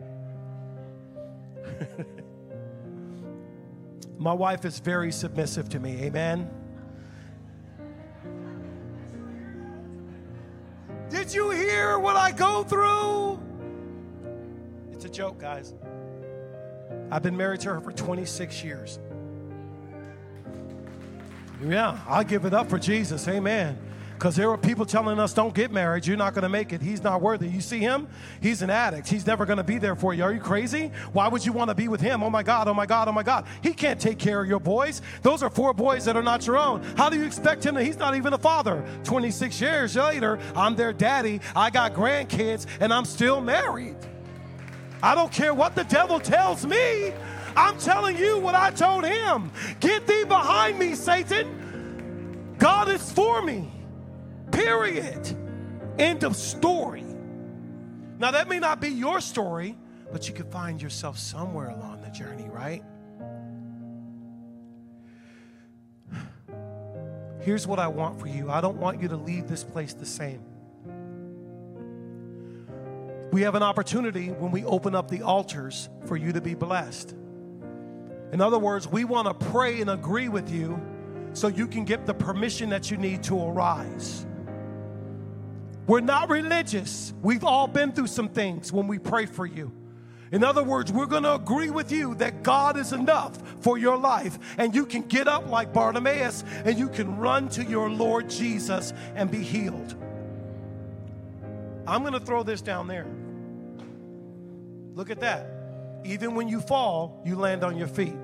My 4.18 4.32
wife 4.32 4.64
is 4.64 4.78
very 4.78 5.12
submissive 5.12 5.68
to 5.70 5.78
me. 5.78 6.04
Amen. 6.04 6.61
Did 11.22 11.34
you 11.34 11.50
hear 11.50 12.00
what 12.00 12.16
I 12.16 12.32
go 12.32 12.64
through? 12.64 13.38
It's 14.90 15.04
a 15.04 15.08
joke, 15.08 15.38
guys. 15.38 15.72
I've 17.12 17.22
been 17.22 17.36
married 17.36 17.60
to 17.60 17.68
her 17.68 17.80
for 17.80 17.92
26 17.92 18.64
years. 18.64 18.98
Yeah, 21.64 22.00
I'll 22.08 22.24
give 22.24 22.44
it 22.44 22.52
up 22.52 22.68
for 22.68 22.76
Jesus. 22.76 23.28
Amen. 23.28 23.78
Because 24.22 24.36
there 24.36 24.52
are 24.52 24.56
people 24.56 24.86
telling 24.86 25.18
us, 25.18 25.34
don't 25.34 25.52
get 25.52 25.72
married. 25.72 26.06
You're 26.06 26.16
not 26.16 26.32
going 26.32 26.44
to 26.44 26.48
make 26.48 26.72
it. 26.72 26.80
He's 26.80 27.02
not 27.02 27.20
worthy. 27.20 27.48
You 27.48 27.60
see 27.60 27.80
him? 27.80 28.06
He's 28.40 28.62
an 28.62 28.70
addict. 28.70 29.08
He's 29.08 29.26
never 29.26 29.44
going 29.44 29.56
to 29.56 29.64
be 29.64 29.78
there 29.78 29.96
for 29.96 30.14
you. 30.14 30.22
Are 30.22 30.32
you 30.32 30.38
crazy? 30.38 30.92
Why 31.12 31.26
would 31.26 31.44
you 31.44 31.52
want 31.52 31.70
to 31.70 31.74
be 31.74 31.88
with 31.88 32.00
him? 32.00 32.22
Oh 32.22 32.30
my 32.30 32.44
God, 32.44 32.68
oh 32.68 32.72
my 32.72 32.86
God, 32.86 33.08
oh 33.08 33.12
my 33.12 33.24
God. 33.24 33.46
He 33.64 33.72
can't 33.72 34.00
take 34.00 34.20
care 34.20 34.40
of 34.40 34.48
your 34.48 34.60
boys. 34.60 35.02
Those 35.22 35.42
are 35.42 35.50
four 35.50 35.74
boys 35.74 36.04
that 36.04 36.16
are 36.16 36.22
not 36.22 36.46
your 36.46 36.56
own. 36.56 36.84
How 36.96 37.10
do 37.10 37.18
you 37.18 37.24
expect 37.24 37.66
him 37.66 37.74
to? 37.74 37.82
He's 37.82 37.98
not 37.98 38.14
even 38.14 38.32
a 38.32 38.38
father. 38.38 38.84
26 39.02 39.60
years 39.60 39.96
later, 39.96 40.38
I'm 40.54 40.76
their 40.76 40.92
daddy. 40.92 41.40
I 41.56 41.70
got 41.70 41.92
grandkids, 41.92 42.66
and 42.78 42.94
I'm 42.94 43.06
still 43.06 43.40
married. 43.40 43.96
I 45.02 45.16
don't 45.16 45.32
care 45.32 45.52
what 45.52 45.74
the 45.74 45.82
devil 45.82 46.20
tells 46.20 46.64
me. 46.64 47.12
I'm 47.56 47.76
telling 47.76 48.16
you 48.16 48.38
what 48.38 48.54
I 48.54 48.70
told 48.70 49.04
him. 49.04 49.50
Get 49.80 50.06
thee 50.06 50.22
behind 50.22 50.78
me, 50.78 50.94
Satan. 50.94 52.54
God 52.60 52.88
is 52.88 53.10
for 53.10 53.42
me. 53.42 53.68
Period. 54.52 55.36
End 55.98 56.24
of 56.24 56.36
story. 56.36 57.04
Now, 58.18 58.30
that 58.30 58.48
may 58.48 58.60
not 58.60 58.80
be 58.80 58.88
your 58.88 59.20
story, 59.20 59.76
but 60.12 60.28
you 60.28 60.34
could 60.34 60.46
find 60.46 60.80
yourself 60.80 61.18
somewhere 61.18 61.70
along 61.70 62.02
the 62.02 62.10
journey, 62.10 62.48
right? 62.48 62.82
Here's 67.40 67.66
what 67.66 67.80
I 67.80 67.88
want 67.88 68.20
for 68.20 68.28
you 68.28 68.50
I 68.50 68.60
don't 68.60 68.76
want 68.76 69.02
you 69.02 69.08
to 69.08 69.16
leave 69.16 69.48
this 69.48 69.64
place 69.64 69.94
the 69.94 70.06
same. 70.06 70.42
We 73.32 73.42
have 73.42 73.54
an 73.54 73.62
opportunity 73.62 74.28
when 74.28 74.52
we 74.52 74.64
open 74.64 74.94
up 74.94 75.10
the 75.10 75.22
altars 75.22 75.88
for 76.06 76.16
you 76.16 76.32
to 76.32 76.40
be 76.40 76.54
blessed. 76.54 77.14
In 78.32 78.40
other 78.40 78.58
words, 78.58 78.86
we 78.86 79.04
want 79.04 79.26
to 79.26 79.46
pray 79.46 79.80
and 79.80 79.90
agree 79.90 80.28
with 80.28 80.50
you 80.50 80.80
so 81.32 81.48
you 81.48 81.66
can 81.66 81.84
get 81.84 82.06
the 82.06 82.14
permission 82.14 82.68
that 82.70 82.90
you 82.90 82.98
need 82.98 83.22
to 83.24 83.42
arise. 83.42 84.26
We're 85.86 86.00
not 86.00 86.30
religious. 86.30 87.12
We've 87.22 87.44
all 87.44 87.66
been 87.66 87.92
through 87.92 88.06
some 88.06 88.28
things 88.28 88.72
when 88.72 88.86
we 88.86 88.98
pray 88.98 89.26
for 89.26 89.46
you. 89.46 89.72
In 90.30 90.42
other 90.42 90.62
words, 90.64 90.90
we're 90.90 91.06
going 91.06 91.24
to 91.24 91.34
agree 91.34 91.68
with 91.68 91.92
you 91.92 92.14
that 92.14 92.42
God 92.42 92.78
is 92.78 92.94
enough 92.94 93.36
for 93.60 93.76
your 93.76 93.98
life, 93.98 94.38
and 94.56 94.74
you 94.74 94.86
can 94.86 95.02
get 95.02 95.28
up 95.28 95.48
like 95.48 95.74
Bartimaeus 95.74 96.42
and 96.64 96.78
you 96.78 96.88
can 96.88 97.18
run 97.18 97.50
to 97.50 97.62
your 97.62 97.90
Lord 97.90 98.30
Jesus 98.30 98.94
and 99.14 99.30
be 99.30 99.42
healed. 99.42 99.94
I'm 101.86 102.00
going 102.00 102.14
to 102.14 102.20
throw 102.20 102.42
this 102.42 102.62
down 102.62 102.86
there. 102.86 103.06
Look 104.94 105.10
at 105.10 105.20
that. 105.20 105.46
Even 106.04 106.34
when 106.34 106.48
you 106.48 106.60
fall, 106.60 107.20
you 107.26 107.36
land 107.36 107.62
on 107.62 107.76
your 107.76 107.88
feet. 107.88 108.16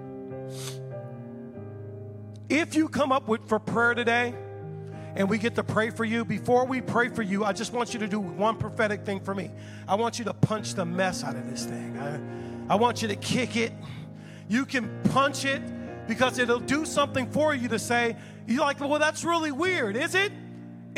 If 2.48 2.74
you 2.74 2.88
come 2.88 3.12
up 3.12 3.28
with 3.28 3.46
for 3.48 3.58
prayer 3.58 3.92
today, 3.94 4.34
and 5.16 5.28
we 5.28 5.38
get 5.38 5.54
to 5.56 5.64
pray 5.64 5.90
for 5.90 6.04
you. 6.04 6.24
Before 6.24 6.64
we 6.64 6.80
pray 6.80 7.08
for 7.08 7.22
you, 7.22 7.44
I 7.44 7.52
just 7.52 7.72
want 7.72 7.92
you 7.92 8.00
to 8.00 8.08
do 8.08 8.20
one 8.20 8.56
prophetic 8.56 9.04
thing 9.04 9.20
for 9.20 9.34
me. 9.34 9.50
I 9.86 9.94
want 9.94 10.18
you 10.18 10.24
to 10.26 10.34
punch 10.34 10.74
the 10.74 10.84
mess 10.84 11.24
out 11.24 11.36
of 11.36 11.50
this 11.50 11.64
thing. 11.64 11.98
I, 11.98 12.74
I 12.74 12.76
want 12.76 13.02
you 13.02 13.08
to 13.08 13.16
kick 13.16 13.56
it. 13.56 13.72
You 14.48 14.64
can 14.64 14.88
punch 15.10 15.44
it 15.44 15.62
because 16.06 16.38
it'll 16.38 16.60
do 16.60 16.84
something 16.84 17.30
for 17.30 17.54
you 17.54 17.68
to 17.68 17.78
say, 17.78 18.16
you're 18.46 18.60
like, 18.60 18.80
well, 18.80 18.98
that's 18.98 19.24
really 19.24 19.52
weird, 19.52 19.96
is 19.96 20.14
it? 20.14 20.32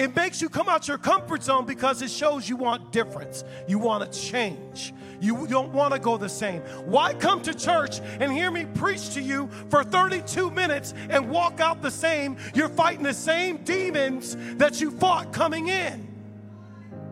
It 0.01 0.17
makes 0.17 0.41
you 0.41 0.49
come 0.49 0.67
out 0.67 0.89
your 0.89 0.97
comfort 0.97 1.43
zone 1.43 1.67
because 1.67 2.01
it 2.01 2.11
shows 2.11 2.49
you 2.49 2.57
want 2.57 2.91
difference. 2.91 3.45
You 3.69 3.79
want 3.79 4.11
to 4.11 4.19
change. 4.19 4.95
You 5.21 5.47
don't 5.47 5.75
want 5.75 5.93
to 5.93 6.01
go 6.01 6.17
the 6.17 6.27
same. 6.27 6.63
Why 6.87 7.13
come 7.13 7.43
to 7.43 7.53
church 7.53 8.01
and 8.19 8.33
hear 8.33 8.51
me 8.51 8.65
preach 8.65 9.13
to 9.13 9.21
you 9.21 9.51
for 9.69 9.85
32 9.85 10.51
minutes 10.53 10.95
and 11.11 11.29
walk 11.29 11.61
out 11.61 11.83
the 11.83 11.91
same? 11.91 12.39
You're 12.55 12.71
fighting 12.71 13.03
the 13.03 13.13
same 13.13 13.59
demons 13.59 14.39
that 14.57 14.81
you 14.81 14.91
fought 14.91 15.35
coming 15.35 15.69
in. 15.69 16.09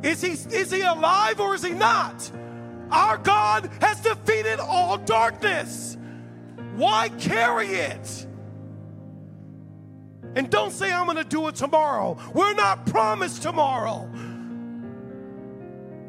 Is 0.03 0.23
he, 0.23 0.31
is 0.31 0.71
he 0.71 0.81
alive 0.81 1.41
or 1.41 1.55
is 1.55 1.63
he 1.63 1.75
not? 1.75 2.33
Our 2.91 3.19
God 3.19 3.71
has 3.83 4.01
defeated 4.01 4.61
all 4.61 4.97
darkness. 4.97 5.99
Why 6.75 7.11
carry 7.11 7.67
it? 7.67 8.28
And 10.35 10.51
don't 10.51 10.71
say, 10.71 10.93
I'm 10.93 11.07
going 11.07 11.17
to 11.17 11.25
do 11.25 11.49
it 11.49 11.55
tomorrow. 11.55 12.19
We're 12.35 12.55
not 12.55 12.87
promised 12.87 13.43
tomorrow. 13.43 14.09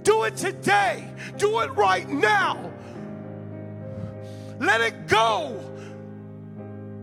Do 0.03 0.24
it 0.24 0.36
today. 0.36 1.09
Do 1.38 1.59
it 1.61 1.72
right 1.76 2.07
now. 2.07 2.72
Let 4.59 4.82
it 4.82 5.07
go. 5.07 5.59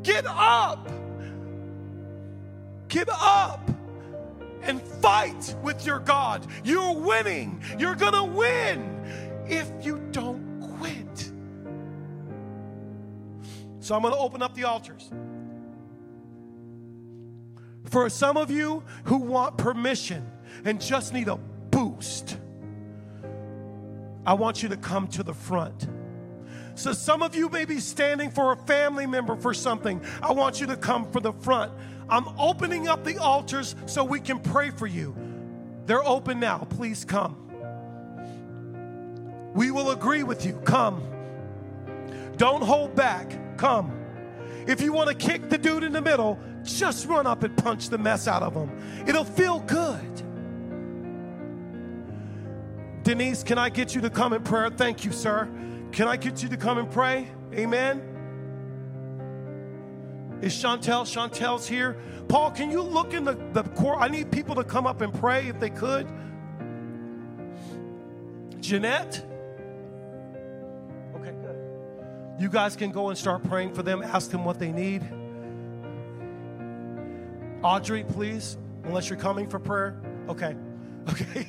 Get 0.02 0.26
up. 0.26 0.88
Get 2.88 3.08
up 3.10 3.68
and 4.62 4.82
fight 4.82 5.54
with 5.62 5.86
your 5.86 5.98
God. 6.00 6.46
You're 6.64 6.94
winning. 6.94 7.62
You're 7.78 7.94
going 7.94 8.12
to 8.12 8.24
win 8.24 9.44
if 9.48 9.70
you 9.84 10.00
don't 10.12 10.60
quit. 10.78 11.32
So 13.80 13.94
I'm 13.94 14.02
going 14.02 14.14
to 14.14 14.20
open 14.20 14.42
up 14.42 14.54
the 14.54 14.64
altars. 14.64 15.10
For 17.96 18.10
some 18.10 18.36
of 18.36 18.50
you 18.50 18.84
who 19.04 19.16
want 19.16 19.56
permission 19.56 20.30
and 20.66 20.78
just 20.78 21.14
need 21.14 21.28
a 21.28 21.36
boost, 21.36 22.36
I 24.26 24.34
want 24.34 24.62
you 24.62 24.68
to 24.68 24.76
come 24.76 25.08
to 25.08 25.22
the 25.22 25.32
front. 25.32 25.88
So, 26.74 26.92
some 26.92 27.22
of 27.22 27.34
you 27.34 27.48
may 27.48 27.64
be 27.64 27.80
standing 27.80 28.30
for 28.30 28.52
a 28.52 28.56
family 28.66 29.06
member 29.06 29.34
for 29.34 29.54
something. 29.54 30.04
I 30.22 30.32
want 30.32 30.60
you 30.60 30.66
to 30.66 30.76
come 30.76 31.10
for 31.10 31.20
the 31.20 31.32
front. 31.32 31.72
I'm 32.10 32.28
opening 32.38 32.86
up 32.86 33.02
the 33.02 33.16
altars 33.16 33.74
so 33.86 34.04
we 34.04 34.20
can 34.20 34.40
pray 34.40 34.68
for 34.68 34.86
you. 34.86 35.16
They're 35.86 36.06
open 36.06 36.38
now. 36.38 36.66
Please 36.68 37.02
come. 37.02 37.34
We 39.54 39.70
will 39.70 39.92
agree 39.92 40.22
with 40.22 40.44
you. 40.44 40.60
Come. 40.66 41.02
Don't 42.36 42.62
hold 42.62 42.94
back. 42.94 43.56
Come. 43.56 43.90
If 44.66 44.82
you 44.82 44.92
want 44.92 45.08
to 45.08 45.14
kick 45.14 45.48
the 45.48 45.56
dude 45.56 45.82
in 45.82 45.92
the 45.92 46.02
middle, 46.02 46.38
just 46.74 47.06
run 47.06 47.26
up 47.26 47.42
and 47.42 47.56
punch 47.56 47.88
the 47.88 47.98
mess 47.98 48.26
out 48.28 48.42
of 48.42 48.54
them. 48.54 48.70
It'll 49.06 49.24
feel 49.24 49.60
good. 49.60 50.22
Denise, 53.02 53.42
can 53.44 53.56
I 53.58 53.68
get 53.68 53.94
you 53.94 54.00
to 54.00 54.10
come 54.10 54.32
in 54.32 54.42
prayer? 54.42 54.68
Thank 54.70 55.04
you, 55.04 55.12
sir. 55.12 55.48
Can 55.92 56.08
I 56.08 56.16
get 56.16 56.42
you 56.42 56.48
to 56.48 56.56
come 56.56 56.78
and 56.78 56.90
pray? 56.90 57.28
Amen. 57.54 58.00
Is 60.42 60.52
Chantel? 60.54 61.04
Chantel's 61.04 61.66
here. 61.66 61.96
Paul, 62.28 62.50
can 62.50 62.70
you 62.70 62.82
look 62.82 63.14
in 63.14 63.24
the, 63.24 63.34
the 63.52 63.62
core? 63.62 63.96
I 63.96 64.08
need 64.08 64.30
people 64.32 64.54
to 64.56 64.64
come 64.64 64.86
up 64.86 65.00
and 65.00 65.14
pray 65.14 65.46
if 65.46 65.60
they 65.60 65.70
could. 65.70 66.06
Jeanette? 68.60 69.24
Okay, 71.14 71.30
good. 71.30 72.40
You 72.40 72.48
guys 72.48 72.74
can 72.74 72.90
go 72.90 73.08
and 73.08 73.16
start 73.16 73.44
praying 73.44 73.72
for 73.72 73.82
them, 73.82 74.02
ask 74.02 74.30
them 74.30 74.44
what 74.44 74.58
they 74.58 74.72
need. 74.72 75.02
Audrey, 77.66 78.04
please, 78.04 78.56
unless 78.84 79.10
you're 79.10 79.18
coming 79.18 79.48
for 79.48 79.58
prayer. 79.58 80.00
Okay, 80.28 80.54
okay. 81.10 81.48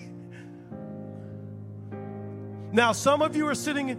Now, 2.72 2.92
some 2.92 3.22
of 3.22 3.36
you 3.36 3.48
are 3.48 3.54
sitting, 3.54 3.90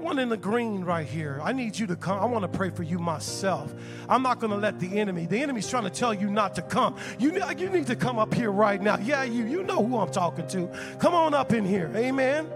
one 0.00 0.18
in 0.18 0.30
the 0.30 0.38
green 0.38 0.84
right 0.84 1.06
here. 1.06 1.40
I 1.42 1.52
need 1.52 1.78
you 1.78 1.86
to 1.88 1.96
come. 1.96 2.18
I 2.18 2.24
want 2.24 2.50
to 2.50 2.58
pray 2.58 2.70
for 2.70 2.82
you 2.82 2.98
myself. 2.98 3.74
I'm 4.08 4.22
not 4.22 4.40
going 4.40 4.52
to 4.52 4.56
let 4.56 4.80
the 4.80 4.98
enemy, 4.98 5.26
the 5.26 5.42
enemy's 5.42 5.68
trying 5.68 5.84
to 5.84 5.90
tell 5.90 6.14
you 6.14 6.30
not 6.30 6.54
to 6.54 6.62
come. 6.62 6.96
You, 7.18 7.38
you 7.58 7.68
need 7.68 7.88
to 7.88 7.96
come 7.96 8.18
up 8.18 8.32
here 8.32 8.50
right 8.50 8.80
now. 8.80 8.96
Yeah, 8.96 9.24
you, 9.24 9.44
you 9.44 9.64
know 9.64 9.84
who 9.84 9.98
I'm 9.98 10.10
talking 10.10 10.48
to. 10.48 10.70
Come 10.98 11.12
on 11.12 11.34
up 11.34 11.52
in 11.52 11.66
here. 11.66 11.92
Amen. 11.94 12.48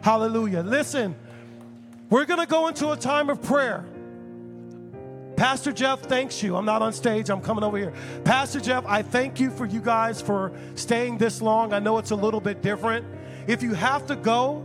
Hallelujah. 0.00 0.62
Listen, 0.62 1.14
we're 2.08 2.24
going 2.24 2.40
to 2.40 2.46
go 2.46 2.68
into 2.68 2.92
a 2.92 2.96
time 2.96 3.28
of 3.28 3.42
prayer. 3.42 3.84
Pastor 5.36 5.70
Jeff 5.70 6.00
thanks 6.00 6.42
you. 6.42 6.56
I'm 6.56 6.64
not 6.64 6.80
on 6.80 6.94
stage, 6.94 7.28
I'm 7.28 7.42
coming 7.42 7.62
over 7.62 7.76
here. 7.76 7.92
Pastor 8.24 8.58
Jeff, 8.58 8.84
I 8.86 9.02
thank 9.02 9.38
you 9.38 9.50
for 9.50 9.66
you 9.66 9.80
guys 9.80 10.22
for 10.22 10.52
staying 10.76 11.18
this 11.18 11.42
long. 11.42 11.74
I 11.74 11.78
know 11.78 11.98
it's 11.98 12.10
a 12.10 12.16
little 12.16 12.40
bit 12.40 12.62
different. 12.62 13.06
If 13.46 13.62
you 13.62 13.74
have 13.74 14.06
to 14.06 14.16
go, 14.16 14.64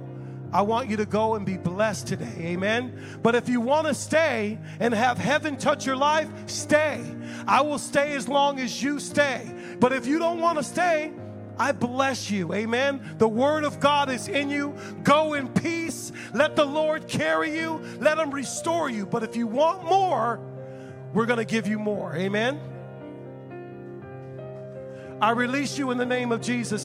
I 0.54 0.62
want 0.62 0.90
you 0.90 0.98
to 0.98 1.06
go 1.06 1.36
and 1.36 1.46
be 1.46 1.58
blessed 1.58 2.08
today. 2.08 2.34
Amen. 2.40 3.20
But 3.22 3.36
if 3.36 3.48
you 3.48 3.62
want 3.62 3.88
to 3.88 3.94
stay 3.94 4.58
and 4.80 4.94
have 4.94 5.18
heaven 5.18 5.58
touch 5.58 5.86
your 5.86 5.96
life, 5.96 6.30
stay. 6.48 7.04
I 7.48 7.62
will 7.62 7.78
stay 7.78 8.16
as 8.16 8.28
long 8.28 8.60
as 8.60 8.82
you 8.82 9.00
stay. 9.00 9.50
But 9.80 9.94
if 9.94 10.06
you 10.06 10.20
don't 10.20 10.40
want 10.40 10.58
to 10.58 10.64
stay, 10.64 11.12
I 11.58 11.74
bless 11.74 12.32
you. 12.32 12.54
Amen. 12.54 13.16
The 13.18 13.28
word 13.28 13.64
of 13.64 13.80
God 13.80 14.10
is 14.10 14.28
in 14.28 14.50
you. 14.50 14.76
Go 15.04 15.36
in 15.36 15.48
peace. 15.48 16.12
Let 16.34 16.56
the 16.56 16.66
Lord 16.66 17.08
carry 17.08 17.58
you. 17.58 17.82
Let 18.00 18.18
him 18.18 18.32
restore 18.32 18.90
you. 18.90 19.06
But 19.06 19.24
if 19.24 19.36
you 19.36 19.48
want 19.48 19.86
more, 19.86 20.40
we're 21.14 21.26
going 21.26 21.40
to 21.40 21.46
give 21.46 21.68
you 21.68 21.80
more. 21.80 22.16
Amen. 22.16 22.60
I 25.22 25.32
release 25.32 25.78
you 25.78 25.92
in 25.92 25.98
the 25.98 26.06
name 26.06 26.32
of 26.32 26.42
Jesus. 26.42 26.80